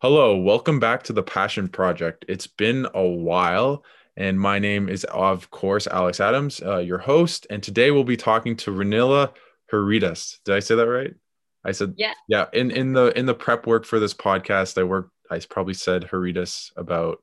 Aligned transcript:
Hello, 0.00 0.36
welcome 0.36 0.78
back 0.78 1.02
to 1.02 1.12
the 1.12 1.24
Passion 1.24 1.66
Project. 1.66 2.24
It's 2.28 2.46
been 2.46 2.86
a 2.94 3.04
while, 3.04 3.82
and 4.16 4.38
my 4.38 4.60
name 4.60 4.88
is, 4.88 5.02
of 5.02 5.50
course, 5.50 5.88
Alex 5.88 6.20
Adams, 6.20 6.62
uh, 6.62 6.78
your 6.78 6.98
host. 6.98 7.48
And 7.50 7.60
today 7.60 7.90
we'll 7.90 8.04
be 8.04 8.16
talking 8.16 8.54
to 8.58 8.70
Rinila 8.70 9.32
Hiridas. 9.72 10.38
Did 10.44 10.54
I 10.54 10.60
say 10.60 10.76
that 10.76 10.86
right? 10.86 11.16
I 11.64 11.72
said, 11.72 11.94
yeah, 11.96 12.12
yeah. 12.28 12.46
In 12.52 12.70
in 12.70 12.92
the 12.92 13.06
in 13.18 13.26
the 13.26 13.34
prep 13.34 13.66
work 13.66 13.84
for 13.84 13.98
this 13.98 14.14
podcast, 14.14 14.78
I 14.78 14.84
worked. 14.84 15.10
I 15.32 15.40
probably 15.40 15.74
said 15.74 16.04
Hiridas 16.04 16.70
about 16.76 17.18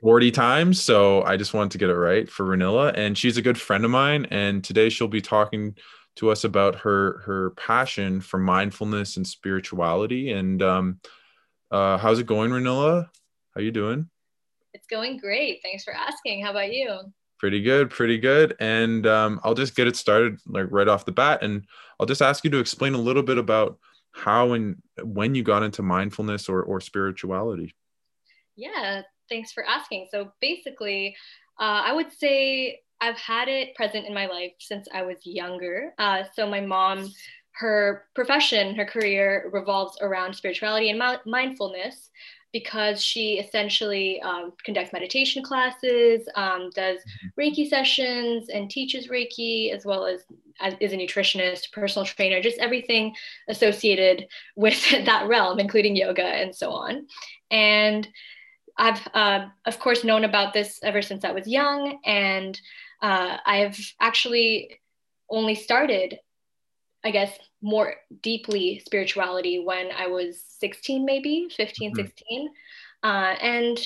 40 0.00 0.30
times. 0.30 0.80
So 0.80 1.24
I 1.24 1.36
just 1.36 1.54
wanted 1.54 1.72
to 1.72 1.78
get 1.78 1.90
it 1.90 1.96
right 1.96 2.30
for 2.30 2.46
Rinila. 2.46 2.92
And 2.96 3.18
she's 3.18 3.36
a 3.36 3.42
good 3.42 3.60
friend 3.60 3.84
of 3.84 3.90
mine. 3.90 4.26
And 4.30 4.62
today 4.62 4.90
she'll 4.90 5.08
be 5.08 5.20
talking 5.20 5.74
to 6.16 6.30
us 6.30 6.44
about 6.44 6.76
her 6.76 7.18
her 7.24 7.50
passion 7.50 8.20
for 8.20 8.38
mindfulness 8.38 9.16
and 9.16 9.26
spirituality. 9.26 10.32
And 10.32 10.62
um, 10.62 11.00
uh, 11.70 11.98
how's 11.98 12.18
it 12.18 12.26
going, 12.26 12.50
Rinila? 12.50 13.08
How 13.54 13.60
you 13.60 13.70
doing? 13.70 14.08
It's 14.72 14.86
going 14.86 15.18
great. 15.18 15.60
Thanks 15.62 15.84
for 15.84 15.94
asking. 15.94 16.44
How 16.44 16.50
about 16.50 16.72
you? 16.72 16.98
Pretty 17.38 17.62
good, 17.62 17.90
pretty 17.90 18.18
good. 18.18 18.56
And 18.60 19.06
um, 19.06 19.40
I'll 19.44 19.54
just 19.54 19.76
get 19.76 19.86
it 19.86 19.96
started 19.96 20.38
like 20.46 20.66
right 20.70 20.88
off 20.88 21.04
the 21.04 21.12
bat, 21.12 21.42
and 21.42 21.66
I'll 21.98 22.06
just 22.06 22.22
ask 22.22 22.44
you 22.44 22.50
to 22.50 22.58
explain 22.58 22.94
a 22.94 22.98
little 22.98 23.22
bit 23.22 23.38
about 23.38 23.78
how 24.12 24.52
and 24.52 24.76
when 25.02 25.34
you 25.34 25.42
got 25.42 25.62
into 25.62 25.82
mindfulness 25.82 26.48
or 26.48 26.62
or 26.62 26.80
spirituality. 26.80 27.74
Yeah, 28.56 29.02
thanks 29.28 29.52
for 29.52 29.64
asking. 29.64 30.08
So 30.10 30.32
basically, 30.40 31.16
uh, 31.60 31.82
I 31.86 31.92
would 31.92 32.12
say 32.12 32.80
I've 33.00 33.18
had 33.18 33.48
it 33.48 33.74
present 33.74 34.06
in 34.06 34.14
my 34.14 34.26
life 34.26 34.52
since 34.58 34.88
I 34.92 35.02
was 35.02 35.18
younger. 35.24 35.92
Uh, 35.98 36.24
so 36.34 36.48
my 36.48 36.60
mom, 36.60 37.10
her 37.52 38.06
profession, 38.14 38.74
her 38.74 38.84
career 38.84 39.50
revolves 39.52 39.98
around 40.00 40.34
spirituality 40.34 40.90
and 40.90 41.02
mindfulness 41.26 42.10
because 42.54 43.02
she 43.02 43.40
essentially 43.40 44.22
um, 44.22 44.52
conducts 44.64 44.92
meditation 44.92 45.42
classes, 45.42 46.22
um, 46.36 46.70
does 46.72 46.98
mm-hmm. 46.98 47.40
Reiki 47.40 47.68
sessions, 47.68 48.48
and 48.48 48.70
teaches 48.70 49.08
Reiki, 49.08 49.74
as 49.74 49.84
well 49.84 50.06
as, 50.06 50.20
as 50.60 50.74
is 50.80 50.92
a 50.92 50.96
nutritionist, 50.96 51.72
personal 51.72 52.06
trainer, 52.06 52.40
just 52.40 52.58
everything 52.58 53.12
associated 53.48 54.28
with 54.56 54.88
that 55.04 55.26
realm, 55.26 55.58
including 55.58 55.96
yoga 55.96 56.24
and 56.24 56.54
so 56.54 56.70
on. 56.70 57.08
And 57.50 58.08
I've, 58.76 59.06
uh, 59.14 59.46
of 59.66 59.78
course, 59.78 60.04
known 60.04 60.24
about 60.24 60.52
this 60.52 60.80
ever 60.82 61.02
since 61.02 61.24
I 61.24 61.32
was 61.32 61.46
young, 61.46 61.98
and 62.04 62.60
uh, 63.02 63.38
I've 63.44 63.78
actually 64.00 64.80
only 65.30 65.54
started, 65.54 66.18
I 67.04 67.10
guess, 67.10 67.36
more 67.62 67.94
deeply 68.22 68.82
spirituality 68.84 69.58
when 69.58 69.90
I 69.96 70.08
was 70.08 70.42
16, 70.58 71.04
maybe 71.04 71.48
15, 71.56 71.92
mm-hmm. 71.92 72.02
16. 72.02 72.48
Uh, 73.02 73.34
and 73.40 73.78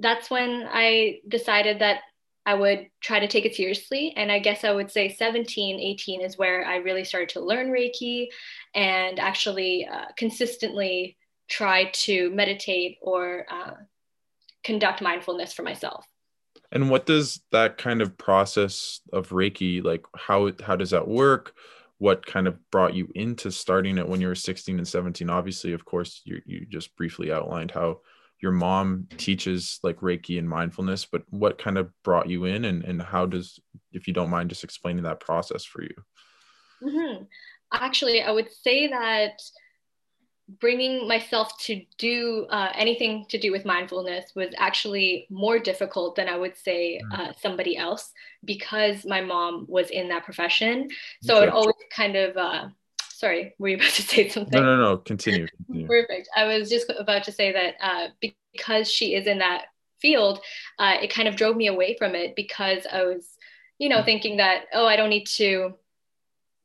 that's 0.00 0.30
when 0.30 0.68
I 0.70 1.20
decided 1.28 1.78
that 1.80 2.00
I 2.46 2.54
would 2.54 2.90
try 3.00 3.20
to 3.20 3.28
take 3.28 3.46
it 3.46 3.54
seriously. 3.54 4.12
And 4.16 4.30
I 4.30 4.38
guess 4.38 4.64
I 4.64 4.72
would 4.72 4.90
say 4.90 5.08
17, 5.08 5.80
18 5.80 6.20
is 6.20 6.36
where 6.36 6.64
I 6.64 6.76
really 6.76 7.04
started 7.04 7.30
to 7.30 7.40
learn 7.40 7.72
Reiki 7.72 8.28
and 8.74 9.18
actually 9.18 9.88
uh, 9.90 10.06
consistently 10.16 11.16
try 11.48 11.90
to 11.92 12.30
meditate 12.30 12.98
or 13.00 13.46
uh, 13.50 13.72
conduct 14.64 15.00
mindfulness 15.00 15.52
for 15.52 15.62
myself. 15.62 16.06
And 16.72 16.90
what 16.90 17.06
does 17.06 17.40
that 17.52 17.78
kind 17.78 18.02
of 18.02 18.18
process 18.18 19.00
of 19.12 19.28
Reiki 19.28 19.84
like 19.84 20.04
how 20.16 20.50
how 20.62 20.76
does 20.76 20.90
that 20.90 21.06
work? 21.06 21.54
What 21.98 22.26
kind 22.26 22.48
of 22.48 22.58
brought 22.70 22.94
you 22.94 23.08
into 23.14 23.50
starting 23.52 23.98
it 23.98 24.08
when 24.08 24.20
you 24.20 24.26
were 24.26 24.34
16 24.34 24.78
and 24.78 24.88
17? 24.88 25.30
Obviously, 25.30 25.72
of 25.72 25.84
course, 25.84 26.22
you 26.24 26.40
you 26.44 26.66
just 26.68 26.96
briefly 26.96 27.32
outlined 27.32 27.70
how 27.70 28.00
your 28.44 28.52
mom 28.52 29.08
teaches 29.16 29.78
like 29.82 30.00
Reiki 30.00 30.38
and 30.38 30.48
mindfulness, 30.48 31.06
but 31.06 31.22
what 31.30 31.56
kind 31.56 31.78
of 31.78 31.90
brought 32.02 32.28
you 32.28 32.44
in 32.44 32.66
and, 32.66 32.84
and 32.84 33.00
how 33.00 33.24
does, 33.24 33.58
if 33.92 34.06
you 34.06 34.12
don't 34.12 34.28
mind 34.28 34.50
just 34.50 34.64
explaining 34.64 35.04
that 35.04 35.20
process 35.20 35.64
for 35.64 35.82
you? 35.82 35.94
Mm-hmm. 36.82 37.22
Actually, 37.72 38.20
I 38.22 38.30
would 38.30 38.52
say 38.52 38.88
that 38.88 39.40
bringing 40.60 41.08
myself 41.08 41.56
to 41.58 41.82
do 41.96 42.46
uh, 42.50 42.70
anything 42.74 43.24
to 43.30 43.38
do 43.38 43.50
with 43.50 43.64
mindfulness 43.64 44.32
was 44.34 44.52
actually 44.58 45.26
more 45.30 45.58
difficult 45.58 46.16
than 46.16 46.28
I 46.28 46.36
would 46.36 46.56
say 46.56 47.00
mm. 47.02 47.18
uh, 47.18 47.32
somebody 47.40 47.76
else 47.76 48.12
because 48.44 49.06
my 49.06 49.20
mom 49.20 49.64
was 49.68 49.90
in 49.90 50.08
that 50.08 50.24
profession. 50.24 50.88
So 51.22 51.42
it 51.42 51.48
always 51.48 51.74
kind 51.90 52.16
of, 52.16 52.36
uh, 52.36 52.68
sorry, 53.08 53.54
were 53.58 53.68
you 53.68 53.76
about 53.76 53.92
to 53.92 54.02
say 54.14 54.28
something? 54.28 54.60
No, 54.60 54.76
no, 54.76 54.82
no, 54.82 54.96
continue. 54.98 55.46
continue. 55.66 55.86
Perfect. 55.86 56.28
I 56.36 56.44
was 56.44 56.68
just 56.68 56.92
about 56.98 57.24
to 57.24 57.32
say 57.32 57.52
that 57.52 57.74
uh, 57.80 58.08
because 58.52 58.90
she 58.90 59.14
is 59.14 59.26
in 59.26 59.38
that 59.38 59.66
field, 59.98 60.40
uh, 60.78 60.96
it 61.00 61.12
kind 61.12 61.26
of 61.26 61.36
drove 61.36 61.56
me 61.56 61.68
away 61.68 61.96
from 61.96 62.14
it 62.14 62.36
because 62.36 62.86
I 62.92 63.04
was, 63.04 63.26
you 63.78 63.88
know, 63.88 64.02
mm. 64.02 64.04
thinking 64.04 64.36
that, 64.36 64.66
oh, 64.74 64.86
I 64.86 64.96
don't 64.96 65.10
need 65.10 65.26
to 65.36 65.74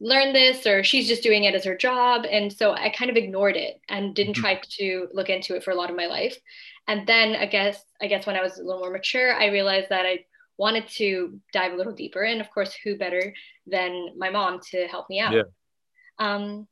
learn 0.02 0.32
this 0.34 0.66
or 0.66 0.84
she's 0.84 1.08
just 1.08 1.24
doing 1.24 1.44
it 1.44 1.56
as 1.56 1.66
her 1.66 1.76
job 1.76 2.26
and 2.30 2.52
so 2.52 2.72
i 2.74 2.90
kind 2.90 3.12
of 3.12 3.18
ignored 3.18 3.58
it 3.58 3.82
and 3.90 4.16
didn't 4.16 4.34
mm-hmm. 4.34 4.42
try 4.42 4.62
to 4.70 5.08
look 5.14 5.30
into 5.30 5.56
it 5.56 5.64
for 5.64 5.72
a 5.72 5.76
lot 5.76 5.90
of 5.90 5.96
my 5.96 6.06
life 6.06 6.38
and 6.88 7.06
then 7.06 7.36
i 7.36 7.46
guess 7.46 7.84
i 8.02 8.08
guess 8.08 8.26
when 8.26 8.36
i 8.36 8.42
was 8.42 8.58
a 8.58 8.64
little 8.64 8.80
more 8.80 8.92
mature 8.92 9.36
i 9.36 9.48
realized 9.48 9.90
that 9.90 10.06
i 10.06 10.20
wanted 10.58 10.88
to 10.88 11.40
dive 11.54 11.74
a 11.74 11.76
little 11.76 11.94
deeper 11.94 12.24
and 12.24 12.42
of 12.42 12.50
course 12.52 12.74
who 12.84 12.98
better 12.98 13.34
than 13.68 14.10
my 14.18 14.30
mom 14.30 14.60
to 14.72 14.88
help 14.88 15.10
me 15.10 15.20
out 15.20 15.34
yeah. 15.34 15.44
um, 16.20 16.68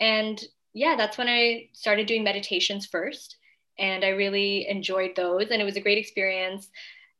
and 0.00 0.42
yeah 0.72 0.94
that's 0.96 1.18
when 1.18 1.28
i 1.28 1.68
started 1.72 2.06
doing 2.06 2.24
meditations 2.24 2.86
first 2.86 3.36
and 3.78 4.04
i 4.04 4.08
really 4.08 4.66
enjoyed 4.68 5.14
those 5.14 5.48
and 5.50 5.60
it 5.60 5.64
was 5.64 5.76
a 5.76 5.80
great 5.80 5.98
experience 5.98 6.70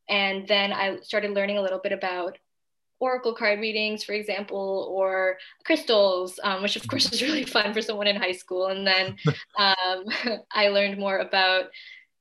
and 0.08 0.48
then 0.48 0.72
i 0.72 0.98
started 1.02 1.32
learning 1.32 1.58
a 1.58 1.62
little 1.62 1.80
bit 1.82 1.92
about 1.92 2.38
oracle 3.02 3.34
card 3.34 3.58
readings, 3.58 4.04
for 4.04 4.12
example, 4.12 4.88
or 4.96 5.36
crystals, 5.64 6.38
um, 6.44 6.62
which 6.62 6.76
of 6.76 6.86
course 6.86 7.12
is 7.12 7.20
really 7.20 7.44
fun 7.44 7.74
for 7.74 7.82
someone 7.82 8.06
in 8.06 8.14
high 8.14 8.38
school. 8.42 8.68
And 8.68 8.86
then 8.86 9.16
um, 9.58 10.04
I 10.52 10.68
learned 10.68 10.98
more 10.98 11.18
about 11.18 11.64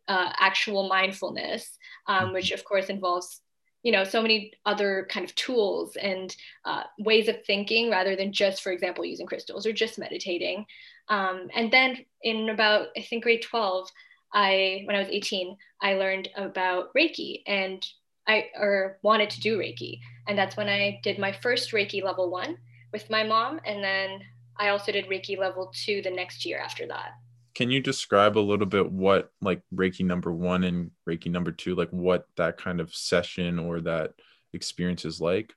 uh, 0.08 0.32
actual 0.40 0.90
mindfulness, 0.90 1.78
um, 2.08 2.34
which 2.34 2.52
of 2.52 2.66
course 2.66 2.88
involves 2.88 3.42
you 3.84 3.92
know 3.92 4.04
so 4.04 4.22
many 4.22 4.52
other 4.66 5.08
kind 5.10 5.24
of 5.24 5.34
tools 5.36 5.96
and 5.96 6.36
uh, 6.66 6.84
ways 7.00 7.28
of 7.28 7.44
thinking 7.46 7.92
rather 7.92 8.16
than 8.16 8.34
just 8.34 8.62
for 8.64 8.72
example 8.72 9.06
using 9.06 9.28
crystals 9.28 9.66
or 9.68 9.74
just 9.74 10.00
meditating. 10.00 10.66
Um, 11.10 11.50
and 11.54 11.72
then 11.72 12.06
in 12.24 12.50
about 12.50 12.88
i 12.98 13.02
think 13.02 13.24
grade 13.24 13.42
12 13.42 13.90
i 14.34 14.84
when 14.86 14.96
i 14.96 15.00
was 15.00 15.10
18 15.10 15.58
i 15.82 15.96
learned 15.96 16.30
about 16.36 16.94
reiki 16.94 17.42
and 17.48 17.84
I 18.32 18.50
or 18.58 18.98
wanted 19.02 19.30
to 19.32 19.42
do 19.42 19.58
Reiki. 19.58 20.00
And 20.28 20.38
that's 20.38 20.58
when 20.58 20.70
I 20.70 21.00
did 21.04 21.20
my 21.20 21.32
first 21.32 21.72
Reiki 21.72 22.04
level 22.04 22.30
one 22.30 22.58
with 22.92 23.10
my 23.10 23.24
mom. 23.24 23.60
And 23.66 23.84
then 23.84 24.22
I 24.58 24.70
also 24.70 24.92
did 24.92 25.08
Reiki 25.08 25.38
level 25.38 25.72
two 25.74 26.02
the 26.02 26.12
next 26.12 26.46
year 26.46 26.60
after 26.60 26.88
that. 26.88 27.12
Can 27.54 27.70
you 27.70 27.82
describe 27.82 28.38
a 28.38 28.40
little 28.40 28.66
bit 28.66 28.90
what 28.90 29.32
like 29.42 29.62
Reiki 29.76 30.06
number 30.06 30.32
one 30.32 30.64
and 30.64 30.92
Reiki 31.08 31.30
number 31.30 31.52
two, 31.52 31.76
like 31.76 31.90
what 31.90 32.26
that 32.38 32.58
kind 32.58 32.80
of 32.80 32.96
session 32.96 33.60
or 33.60 33.82
that 33.82 34.14
experience 34.54 35.04
is 35.04 35.20
like? 35.20 35.54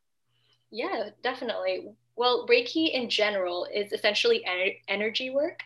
Yeah, 0.71 1.11
definitely. 1.23 1.93
Well, 2.17 2.47
Reiki 2.47 2.93
in 2.93 3.11
general 3.11 3.67
is 3.75 3.93
essentially 3.93 4.45
en- 4.45 4.77
energy 4.89 5.31
work. 5.31 5.61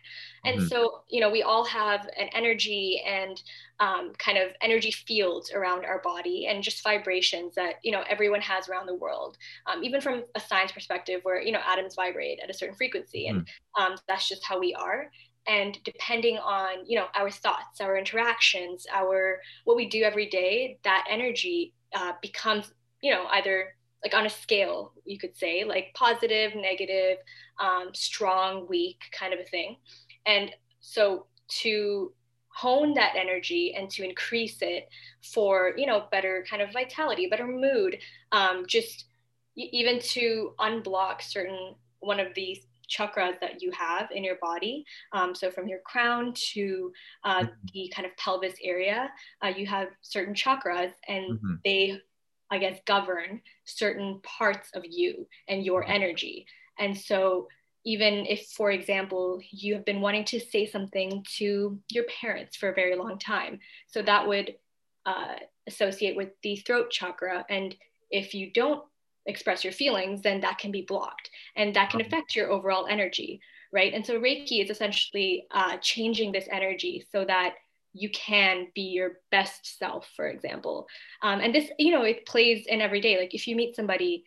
And 0.44 0.58
mm-hmm. 0.58 0.68
so, 0.68 1.02
you 1.08 1.20
know, 1.20 1.28
we 1.28 1.42
all 1.42 1.64
have 1.64 2.08
an 2.18 2.28
energy 2.32 3.02
and 3.06 3.42
um, 3.80 4.12
kind 4.18 4.38
of 4.38 4.52
energy 4.62 4.90
fields 4.90 5.52
around 5.52 5.84
our 5.84 6.00
body 6.00 6.46
and 6.46 6.62
just 6.62 6.82
vibrations 6.82 7.54
that, 7.56 7.74
you 7.82 7.92
know, 7.92 8.02
everyone 8.08 8.40
has 8.40 8.68
around 8.68 8.86
the 8.86 8.94
world. 8.94 9.36
Um, 9.66 9.84
even 9.84 10.00
from 10.00 10.24
a 10.34 10.40
science 10.40 10.72
perspective, 10.72 11.20
where, 11.22 11.40
you 11.40 11.52
know, 11.52 11.60
atoms 11.66 11.94
vibrate 11.94 12.40
at 12.42 12.50
a 12.50 12.54
certain 12.54 12.76
frequency. 12.76 13.26
And 13.28 13.42
mm-hmm. 13.42 13.82
um, 13.92 13.98
that's 14.08 14.28
just 14.28 14.44
how 14.44 14.58
we 14.58 14.74
are. 14.74 15.10
And 15.46 15.78
depending 15.84 16.38
on, 16.38 16.86
you 16.86 16.98
know, 16.98 17.06
our 17.14 17.30
thoughts, 17.30 17.80
our 17.80 17.96
interactions, 17.96 18.86
our 18.92 19.40
what 19.64 19.76
we 19.76 19.86
do 19.86 20.02
every 20.02 20.28
day, 20.28 20.78
that 20.84 21.06
energy 21.10 21.72
uh, 21.94 22.12
becomes, 22.20 22.72
you 23.02 23.12
know, 23.12 23.26
either 23.32 23.74
like 24.02 24.14
on 24.14 24.26
a 24.26 24.30
scale, 24.30 24.92
you 25.04 25.18
could 25.18 25.36
say, 25.36 25.64
like 25.64 25.92
positive, 25.94 26.54
negative, 26.54 27.18
um, 27.60 27.90
strong, 27.94 28.66
weak 28.68 29.00
kind 29.12 29.32
of 29.32 29.40
a 29.40 29.44
thing. 29.44 29.76
And 30.26 30.50
so 30.80 31.26
to 31.60 32.12
hone 32.48 32.94
that 32.94 33.14
energy 33.16 33.74
and 33.76 33.88
to 33.90 34.04
increase 34.04 34.58
it 34.62 34.88
for, 35.22 35.74
you 35.76 35.86
know, 35.86 36.06
better 36.10 36.44
kind 36.48 36.62
of 36.62 36.72
vitality, 36.72 37.28
better 37.28 37.46
mood, 37.46 37.98
um, 38.32 38.64
just 38.66 39.06
even 39.56 40.00
to 40.00 40.54
unblock 40.60 41.22
certain 41.22 41.74
one 42.00 42.20
of 42.20 42.34
these 42.34 42.60
chakras 42.88 43.38
that 43.40 43.60
you 43.60 43.70
have 43.72 44.08
in 44.12 44.24
your 44.24 44.36
body. 44.40 44.84
Um, 45.12 45.34
so 45.34 45.50
from 45.50 45.68
your 45.68 45.80
crown 45.80 46.32
to 46.52 46.92
uh, 47.24 47.40
mm-hmm. 47.40 47.52
the 47.74 47.92
kind 47.94 48.06
of 48.06 48.16
pelvis 48.16 48.54
area, 48.62 49.10
uh, 49.44 49.48
you 49.48 49.66
have 49.66 49.88
certain 50.00 50.34
chakras 50.34 50.92
and 51.06 51.32
mm-hmm. 51.32 51.54
they 51.64 52.00
I 52.50 52.58
guess, 52.58 52.78
govern 52.86 53.42
certain 53.64 54.20
parts 54.22 54.70
of 54.74 54.84
you 54.88 55.26
and 55.48 55.64
your 55.64 55.86
energy. 55.86 56.46
And 56.78 56.96
so, 56.96 57.48
even 57.84 58.26
if, 58.26 58.46
for 58.48 58.70
example, 58.70 59.40
you 59.50 59.74
have 59.74 59.84
been 59.84 60.00
wanting 60.00 60.24
to 60.24 60.40
say 60.40 60.66
something 60.66 61.24
to 61.36 61.78
your 61.90 62.04
parents 62.20 62.56
for 62.56 62.68
a 62.68 62.74
very 62.74 62.96
long 62.96 63.18
time. 63.18 63.60
So 63.86 64.02
that 64.02 64.26
would 64.26 64.56
uh, 65.06 65.36
associate 65.66 66.16
with 66.16 66.30
the 66.42 66.56
throat 66.56 66.90
chakra. 66.90 67.46
And 67.48 67.74
if 68.10 68.34
you 68.34 68.50
don't 68.52 68.82
express 69.26 69.62
your 69.64 69.72
feelings, 69.72 70.22
then 70.22 70.40
that 70.40 70.58
can 70.58 70.70
be 70.70 70.82
blocked 70.82 71.30
and 71.56 71.74
that 71.74 71.90
can 71.90 72.00
affect 72.00 72.34
your 72.34 72.50
overall 72.50 72.86
energy, 72.86 73.40
right? 73.72 73.94
And 73.94 74.04
so 74.04 74.18
Reiki 74.20 74.62
is 74.62 74.70
essentially 74.70 75.46
uh, 75.50 75.76
changing 75.78 76.32
this 76.32 76.48
energy 76.50 77.06
so 77.10 77.24
that 77.24 77.54
you 77.98 78.10
can 78.10 78.68
be 78.74 78.82
your 78.82 79.20
best 79.30 79.78
self, 79.78 80.08
for 80.14 80.28
example. 80.28 80.86
Um, 81.22 81.40
and 81.40 81.54
this, 81.54 81.70
you 81.78 81.92
know, 81.92 82.02
it 82.02 82.26
plays 82.26 82.66
in 82.66 82.80
every 82.80 83.00
day. 83.00 83.18
Like 83.18 83.34
if 83.34 83.46
you 83.46 83.56
meet 83.56 83.76
somebody, 83.76 84.24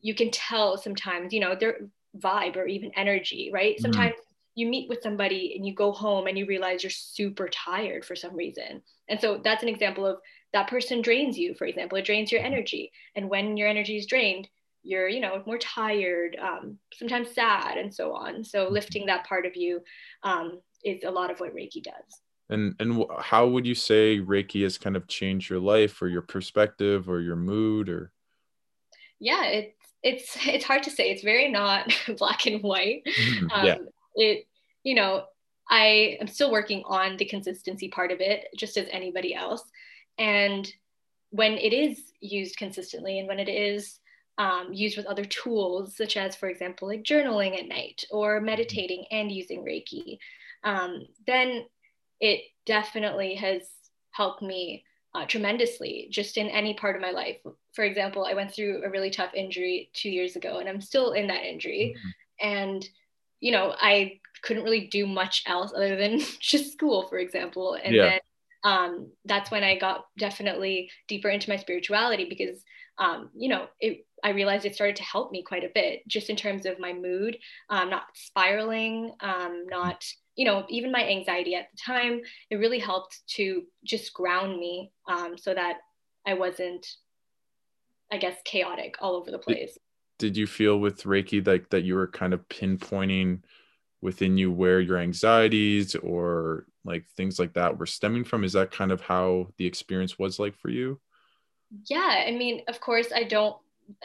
you 0.00 0.14
can 0.14 0.30
tell 0.30 0.76
sometimes, 0.76 1.32
you 1.32 1.40
know, 1.40 1.54
their 1.54 1.78
vibe 2.16 2.56
or 2.56 2.66
even 2.66 2.92
energy, 2.96 3.50
right? 3.52 3.74
Mm-hmm. 3.74 3.82
Sometimes 3.82 4.14
you 4.54 4.66
meet 4.66 4.88
with 4.88 5.02
somebody 5.02 5.54
and 5.56 5.66
you 5.66 5.74
go 5.74 5.92
home 5.92 6.26
and 6.26 6.36
you 6.36 6.46
realize 6.46 6.82
you're 6.82 6.90
super 6.90 7.48
tired 7.48 8.04
for 8.04 8.16
some 8.16 8.34
reason. 8.34 8.82
And 9.08 9.20
so 9.20 9.40
that's 9.42 9.62
an 9.62 9.68
example 9.68 10.06
of 10.06 10.18
that 10.52 10.68
person 10.68 11.02
drains 11.02 11.38
you, 11.38 11.54
for 11.54 11.66
example, 11.66 11.98
it 11.98 12.04
drains 12.04 12.32
your 12.32 12.40
energy. 12.40 12.90
And 13.14 13.28
when 13.28 13.56
your 13.56 13.68
energy 13.68 13.96
is 13.96 14.06
drained, 14.06 14.48
you're, 14.82 15.08
you 15.08 15.20
know, 15.20 15.42
more 15.46 15.58
tired, 15.58 16.36
um, 16.40 16.78
sometimes 16.94 17.34
sad, 17.34 17.76
and 17.76 17.94
so 17.94 18.14
on. 18.14 18.44
So 18.44 18.64
mm-hmm. 18.64 18.74
lifting 18.74 19.06
that 19.06 19.26
part 19.26 19.46
of 19.46 19.54
you 19.56 19.80
um, 20.22 20.60
is 20.84 21.04
a 21.04 21.10
lot 21.10 21.30
of 21.30 21.40
what 21.40 21.54
Reiki 21.54 21.82
does. 21.82 22.22
And 22.50 22.74
and 22.80 23.04
how 23.20 23.46
would 23.46 23.66
you 23.66 23.74
say 23.74 24.18
Reiki 24.18 24.62
has 24.62 24.78
kind 24.78 24.96
of 24.96 25.06
changed 25.06 25.50
your 25.50 25.60
life, 25.60 26.00
or 26.00 26.08
your 26.08 26.22
perspective, 26.22 27.08
or 27.08 27.20
your 27.20 27.36
mood, 27.36 27.88
or? 27.88 28.10
Yeah, 29.20 29.44
it's 29.46 29.76
it's 30.02 30.36
it's 30.46 30.64
hard 30.64 30.82
to 30.84 30.90
say. 30.90 31.10
It's 31.10 31.22
very 31.22 31.50
not 31.50 31.94
black 32.18 32.46
and 32.46 32.62
white. 32.62 33.02
Mm-hmm. 33.06 33.50
Um, 33.52 33.66
yeah. 33.66 33.76
It 34.14 34.46
you 34.82 34.94
know 34.94 35.24
I 35.70 36.16
am 36.20 36.28
still 36.28 36.50
working 36.50 36.82
on 36.86 37.16
the 37.16 37.26
consistency 37.26 37.88
part 37.88 38.10
of 38.10 38.20
it, 38.20 38.46
just 38.56 38.76
as 38.76 38.88
anybody 38.90 39.34
else. 39.34 39.62
And 40.16 40.70
when 41.30 41.52
it 41.52 41.72
is 41.72 42.12
used 42.20 42.56
consistently 42.56 43.18
and 43.18 43.28
when 43.28 43.38
it 43.38 43.48
is 43.48 44.00
um, 44.38 44.72
used 44.72 44.96
with 44.96 45.06
other 45.06 45.24
tools, 45.24 45.96
such 45.96 46.16
as, 46.16 46.34
for 46.34 46.48
example, 46.48 46.88
like 46.88 47.02
journaling 47.02 47.58
at 47.58 47.68
night 47.68 48.04
or 48.10 48.36
mm-hmm. 48.36 48.46
meditating 48.46 49.04
and 49.10 49.30
using 49.30 49.64
Reiki, 49.64 50.18
um, 50.64 51.06
then 51.26 51.64
it 52.20 52.42
definitely 52.66 53.34
has 53.36 53.62
helped 54.10 54.42
me 54.42 54.84
uh, 55.14 55.24
tremendously 55.26 56.08
just 56.10 56.36
in 56.36 56.48
any 56.48 56.74
part 56.74 56.96
of 56.96 57.02
my 57.02 57.10
life. 57.10 57.38
For 57.72 57.84
example, 57.84 58.24
I 58.24 58.34
went 58.34 58.52
through 58.52 58.82
a 58.84 58.90
really 58.90 59.10
tough 59.10 59.34
injury 59.34 59.90
two 59.94 60.10
years 60.10 60.36
ago 60.36 60.58
and 60.58 60.68
I'm 60.68 60.80
still 60.80 61.12
in 61.12 61.26
that 61.28 61.44
injury. 61.44 61.96
Mm-hmm. 61.96 62.48
And, 62.48 62.88
you 63.40 63.52
know, 63.52 63.74
I 63.78 64.20
couldn't 64.42 64.64
really 64.64 64.86
do 64.86 65.06
much 65.06 65.42
else 65.46 65.72
other 65.74 65.96
than 65.96 66.20
just 66.40 66.72
school, 66.72 67.08
for 67.08 67.18
example. 67.18 67.76
And 67.82 67.94
yeah. 67.94 68.02
then 68.02 68.20
um, 68.64 69.12
that's 69.24 69.50
when 69.50 69.64
I 69.64 69.78
got 69.78 70.06
definitely 70.18 70.90
deeper 71.06 71.28
into 71.28 71.50
my 71.50 71.56
spirituality 71.56 72.26
because, 72.28 72.62
um, 72.98 73.30
you 73.36 73.48
know, 73.48 73.66
it, 73.80 74.06
I 74.22 74.30
realized 74.30 74.66
it 74.66 74.74
started 74.74 74.96
to 74.96 75.04
help 75.04 75.30
me 75.30 75.42
quite 75.42 75.64
a 75.64 75.70
bit 75.72 76.06
just 76.08 76.28
in 76.28 76.36
terms 76.36 76.66
of 76.66 76.80
my 76.80 76.92
mood, 76.92 77.38
um, 77.70 77.88
not 77.88 78.04
spiraling, 78.14 79.12
um, 79.20 79.66
not, 79.68 80.04
you 80.38 80.44
know, 80.44 80.64
even 80.68 80.92
my 80.92 81.04
anxiety 81.04 81.56
at 81.56 81.66
the 81.72 81.78
time. 81.84 82.22
It 82.48 82.56
really 82.56 82.78
helped 82.78 83.20
to 83.34 83.64
just 83.84 84.14
ground 84.14 84.58
me 84.58 84.92
um, 85.08 85.36
so 85.36 85.52
that 85.52 85.78
I 86.24 86.34
wasn't, 86.34 86.86
I 88.12 88.18
guess, 88.18 88.36
chaotic 88.44 88.94
all 89.00 89.16
over 89.16 89.32
the 89.32 89.38
place. 89.38 89.76
Did, 90.18 90.28
did 90.28 90.36
you 90.36 90.46
feel 90.46 90.78
with 90.78 91.02
Reiki 91.02 91.44
like 91.44 91.68
that 91.70 91.82
you 91.82 91.96
were 91.96 92.06
kind 92.06 92.32
of 92.32 92.48
pinpointing 92.48 93.40
within 94.00 94.38
you 94.38 94.52
where 94.52 94.80
your 94.80 94.98
anxieties 94.98 95.96
or 95.96 96.66
like 96.84 97.04
things 97.16 97.40
like 97.40 97.54
that 97.54 97.76
were 97.76 97.86
stemming 97.86 98.22
from 98.22 98.44
is 98.44 98.52
that 98.52 98.70
kind 98.70 98.92
of 98.92 99.00
how 99.00 99.48
the 99.58 99.66
experience 99.66 100.18
was 100.20 100.38
like 100.38 100.56
for 100.56 100.70
you 100.70 101.00
yeah 101.86 102.24
i 102.26 102.30
mean 102.30 102.62
of 102.68 102.80
course 102.80 103.08
i 103.14 103.24
don't 103.24 103.56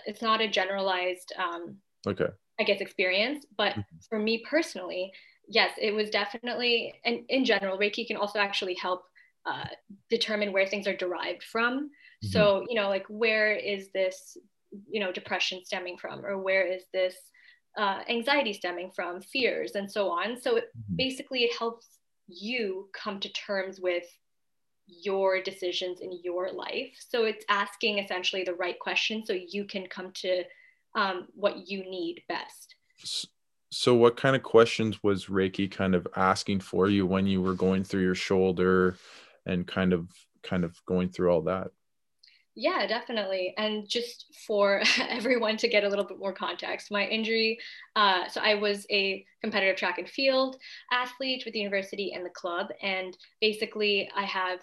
it's 0.08 0.22
not 0.22 0.42
a 0.42 0.48
generalized 0.48 1.32
um 1.38 1.76
okay 2.08 2.28
i 2.60 2.64
guess 2.64 2.82
experience 2.82 3.46
but 3.56 3.74
mm-hmm. 3.74 3.98
for 4.10 4.18
me 4.18 4.44
personally 4.50 5.12
yes 5.48 5.72
it 5.80 5.94
was 5.94 6.10
definitely 6.10 6.94
and 7.06 7.24
in 7.30 7.46
general 7.46 7.78
reiki 7.78 8.06
can 8.08 8.18
also 8.18 8.40
actually 8.40 8.76
help 8.76 9.04
uh, 9.46 9.66
determine 10.10 10.54
where 10.54 10.66
things 10.66 10.88
are 10.88 10.96
derived 10.96 11.44
from 11.44 11.90
mm-hmm. 11.90 12.28
so 12.28 12.66
you 12.70 12.76
know 12.76 12.90
like 12.90 13.06
where 13.10 13.54
is 13.54 13.90
this 13.94 14.38
you 14.90 15.00
know 15.00 15.12
depression 15.12 15.62
stemming 15.64 15.98
from 15.98 16.26
or 16.26 16.38
where 16.42 16.66
is 16.66 16.84
this 16.94 17.16
uh, 17.78 18.02
anxiety 18.08 18.54
stemming 18.54 18.92
from 18.96 19.22
fears 19.22 19.74
and 19.76 19.92
so 19.92 20.10
on 20.10 20.40
so 20.40 20.58
it, 20.58 20.66
mm-hmm. 20.78 20.96
basically 20.96 21.44
it 21.44 21.58
helps 21.58 22.00
you 22.28 22.88
come 22.94 23.20
to 23.20 23.30
terms 23.34 23.80
with 23.82 24.06
your 24.88 25.42
decisions 25.42 26.00
in 26.02 26.20
your 26.24 26.52
life. 26.52 26.94
So 27.10 27.26
it's 27.26 27.46
asking 27.50 28.00
essentially 28.00 28.44
the 28.44 28.56
right 28.56 28.78
question 28.80 29.26
so 29.26 29.34
you 29.34 29.66
can 29.66 29.88
come 29.88 30.12
to 30.16 30.44
um, 30.96 31.28
what 31.34 31.70
you 31.70 31.80
need 31.80 32.22
best. 32.28 32.76
So, 33.74 33.96
what 33.96 34.18
kind 34.18 34.36
of 34.36 34.44
questions 34.44 35.02
was 35.02 35.26
Reiki 35.26 35.70
kind 35.70 35.96
of 35.96 36.08
asking 36.16 36.60
for 36.60 36.88
you 36.88 37.08
when 37.08 37.26
you 37.26 37.42
were 37.42 37.56
going 37.56 37.84
through 37.84 38.04
your 38.04 38.16
shoulder 38.16 38.98
and 39.46 39.68
kind 39.68 39.94
of 39.94 40.10
kind 40.44 40.64
of 40.64 40.80
going 40.86 41.10
through 41.10 41.32
all 41.32 41.42
that? 41.44 41.72
Yeah, 42.56 42.86
definitely. 42.86 43.56
And 43.58 43.90
just 43.90 44.26
for 44.46 44.84
everyone 45.10 45.58
to 45.58 45.68
get 45.68 45.84
a 45.84 45.90
little 45.90 46.06
bit 46.06 46.20
more 46.20 46.34
context, 46.34 46.92
my 46.92 47.08
injury 47.08 47.58
uh, 47.96 48.28
so 48.28 48.42
I 48.42 48.54
was 48.56 48.86
a 48.92 49.26
competitive 49.42 49.76
track 49.76 49.98
and 49.98 50.08
field 50.08 50.58
athlete 50.92 51.44
with 51.44 51.56
the 51.56 51.60
university 51.60 52.14
and 52.14 52.24
the 52.24 52.30
club. 52.30 52.68
And 52.82 53.18
basically, 53.42 54.10
I 54.16 54.24
have, 54.26 54.60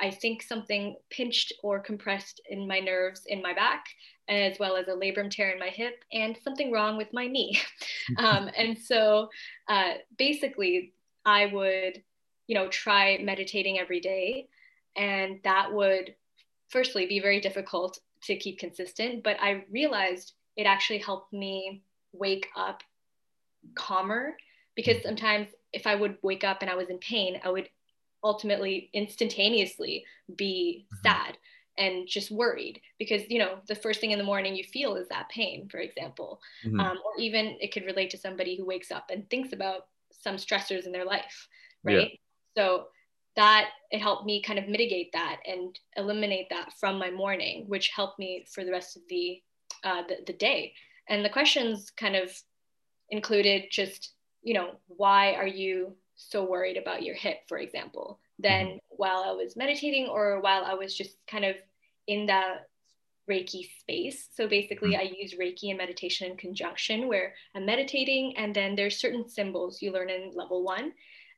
I 0.00 0.10
think, 0.10 0.40
something 0.42 0.94
pinched 1.10 1.52
or 1.64 1.80
compressed 1.80 2.40
in 2.48 2.68
my 2.68 2.78
nerves 2.78 3.22
in 3.26 3.42
my 3.42 3.54
back, 3.54 3.86
as 4.32 4.58
well 4.58 4.76
as 4.76 4.88
a 4.88 4.92
labrum 4.92 5.30
tear 5.30 5.50
in 5.50 5.58
my 5.58 5.68
hip, 5.68 6.04
and 6.12 6.38
something 6.42 6.72
wrong 6.72 6.96
with 6.96 7.12
my 7.12 7.26
knee. 7.26 7.58
um, 8.18 8.50
and 8.56 8.78
so 8.78 9.28
uh, 9.68 9.94
basically, 10.16 10.92
I 11.24 11.46
would, 11.46 12.02
you 12.46 12.54
know, 12.54 12.68
try 12.68 13.18
meditating 13.22 13.78
every 13.78 14.00
day. 14.00 14.48
And 14.96 15.40
that 15.44 15.72
would 15.72 16.14
firstly 16.68 17.06
be 17.06 17.20
very 17.20 17.40
difficult 17.40 17.98
to 18.24 18.36
keep 18.36 18.58
consistent, 18.58 19.22
but 19.22 19.36
I 19.40 19.64
realized 19.70 20.32
it 20.56 20.64
actually 20.64 20.98
helped 20.98 21.32
me 21.32 21.82
wake 22.12 22.48
up 22.56 22.82
calmer 23.74 24.36
because 24.74 24.96
mm-hmm. 24.96 25.08
sometimes 25.08 25.48
if 25.72 25.86
I 25.86 25.94
would 25.94 26.18
wake 26.22 26.44
up 26.44 26.62
and 26.62 26.70
I 26.70 26.74
was 26.74 26.88
in 26.88 26.98
pain, 26.98 27.40
I 27.44 27.50
would 27.50 27.68
ultimately 28.22 28.90
instantaneously 28.92 30.04
be 30.36 30.86
mm-hmm. 30.86 31.08
sad 31.08 31.38
and 31.78 32.06
just 32.06 32.30
worried 32.30 32.80
because 32.98 33.22
you 33.28 33.38
know 33.38 33.58
the 33.68 33.74
first 33.74 34.00
thing 34.00 34.10
in 34.10 34.18
the 34.18 34.24
morning 34.24 34.54
you 34.54 34.64
feel 34.64 34.94
is 34.96 35.08
that 35.08 35.28
pain 35.30 35.68
for 35.70 35.78
example 35.78 36.40
mm-hmm. 36.64 36.78
um, 36.78 36.98
or 37.04 37.20
even 37.20 37.56
it 37.60 37.72
could 37.72 37.86
relate 37.86 38.10
to 38.10 38.18
somebody 38.18 38.56
who 38.56 38.66
wakes 38.66 38.90
up 38.90 39.06
and 39.10 39.28
thinks 39.30 39.52
about 39.52 39.86
some 40.10 40.36
stressors 40.36 40.84
in 40.84 40.92
their 40.92 41.06
life 41.06 41.48
right 41.84 42.10
yeah. 42.12 42.62
so 42.62 42.86
that 43.36 43.70
it 43.90 44.00
helped 44.00 44.26
me 44.26 44.42
kind 44.42 44.58
of 44.58 44.68
mitigate 44.68 45.12
that 45.12 45.40
and 45.46 45.78
eliminate 45.96 46.48
that 46.50 46.72
from 46.78 46.98
my 46.98 47.10
morning, 47.10 47.64
which 47.66 47.88
helped 47.88 48.18
me 48.18 48.44
for 48.52 48.64
the 48.64 48.70
rest 48.70 48.96
of 48.96 49.02
the, 49.08 49.40
uh, 49.84 50.02
the, 50.08 50.16
the 50.26 50.32
day. 50.34 50.74
And 51.08 51.24
the 51.24 51.30
questions 51.30 51.90
kind 51.90 52.14
of 52.14 52.30
included 53.10 53.64
just, 53.70 54.12
you 54.42 54.54
know, 54.54 54.72
why 54.86 55.32
are 55.34 55.46
you 55.46 55.96
so 56.14 56.44
worried 56.44 56.76
about 56.76 57.02
your 57.02 57.14
hip, 57.14 57.38
for 57.48 57.58
example? 57.58 58.20
Then 58.42 58.66
mm-hmm. 58.66 58.78
while 58.90 59.24
I 59.24 59.32
was 59.32 59.56
meditating 59.56 60.08
or 60.08 60.40
while 60.40 60.64
I 60.64 60.74
was 60.74 60.96
just 60.96 61.16
kind 61.26 61.44
of 61.44 61.56
in 62.06 62.26
that 62.26 62.66
Reiki 63.30 63.68
space. 63.80 64.28
So 64.32 64.48
basically, 64.48 64.92
mm-hmm. 64.92 65.14
I 65.14 65.16
use 65.16 65.34
Reiki 65.34 65.68
and 65.68 65.78
meditation 65.78 66.30
in 66.30 66.36
conjunction 66.36 67.08
where 67.08 67.34
I'm 67.54 67.64
meditating, 67.64 68.36
and 68.36 68.54
then 68.54 68.74
there's 68.74 68.98
certain 68.98 69.28
symbols 69.28 69.80
you 69.80 69.92
learn 69.92 70.10
in 70.10 70.32
level 70.34 70.64
one. 70.64 70.92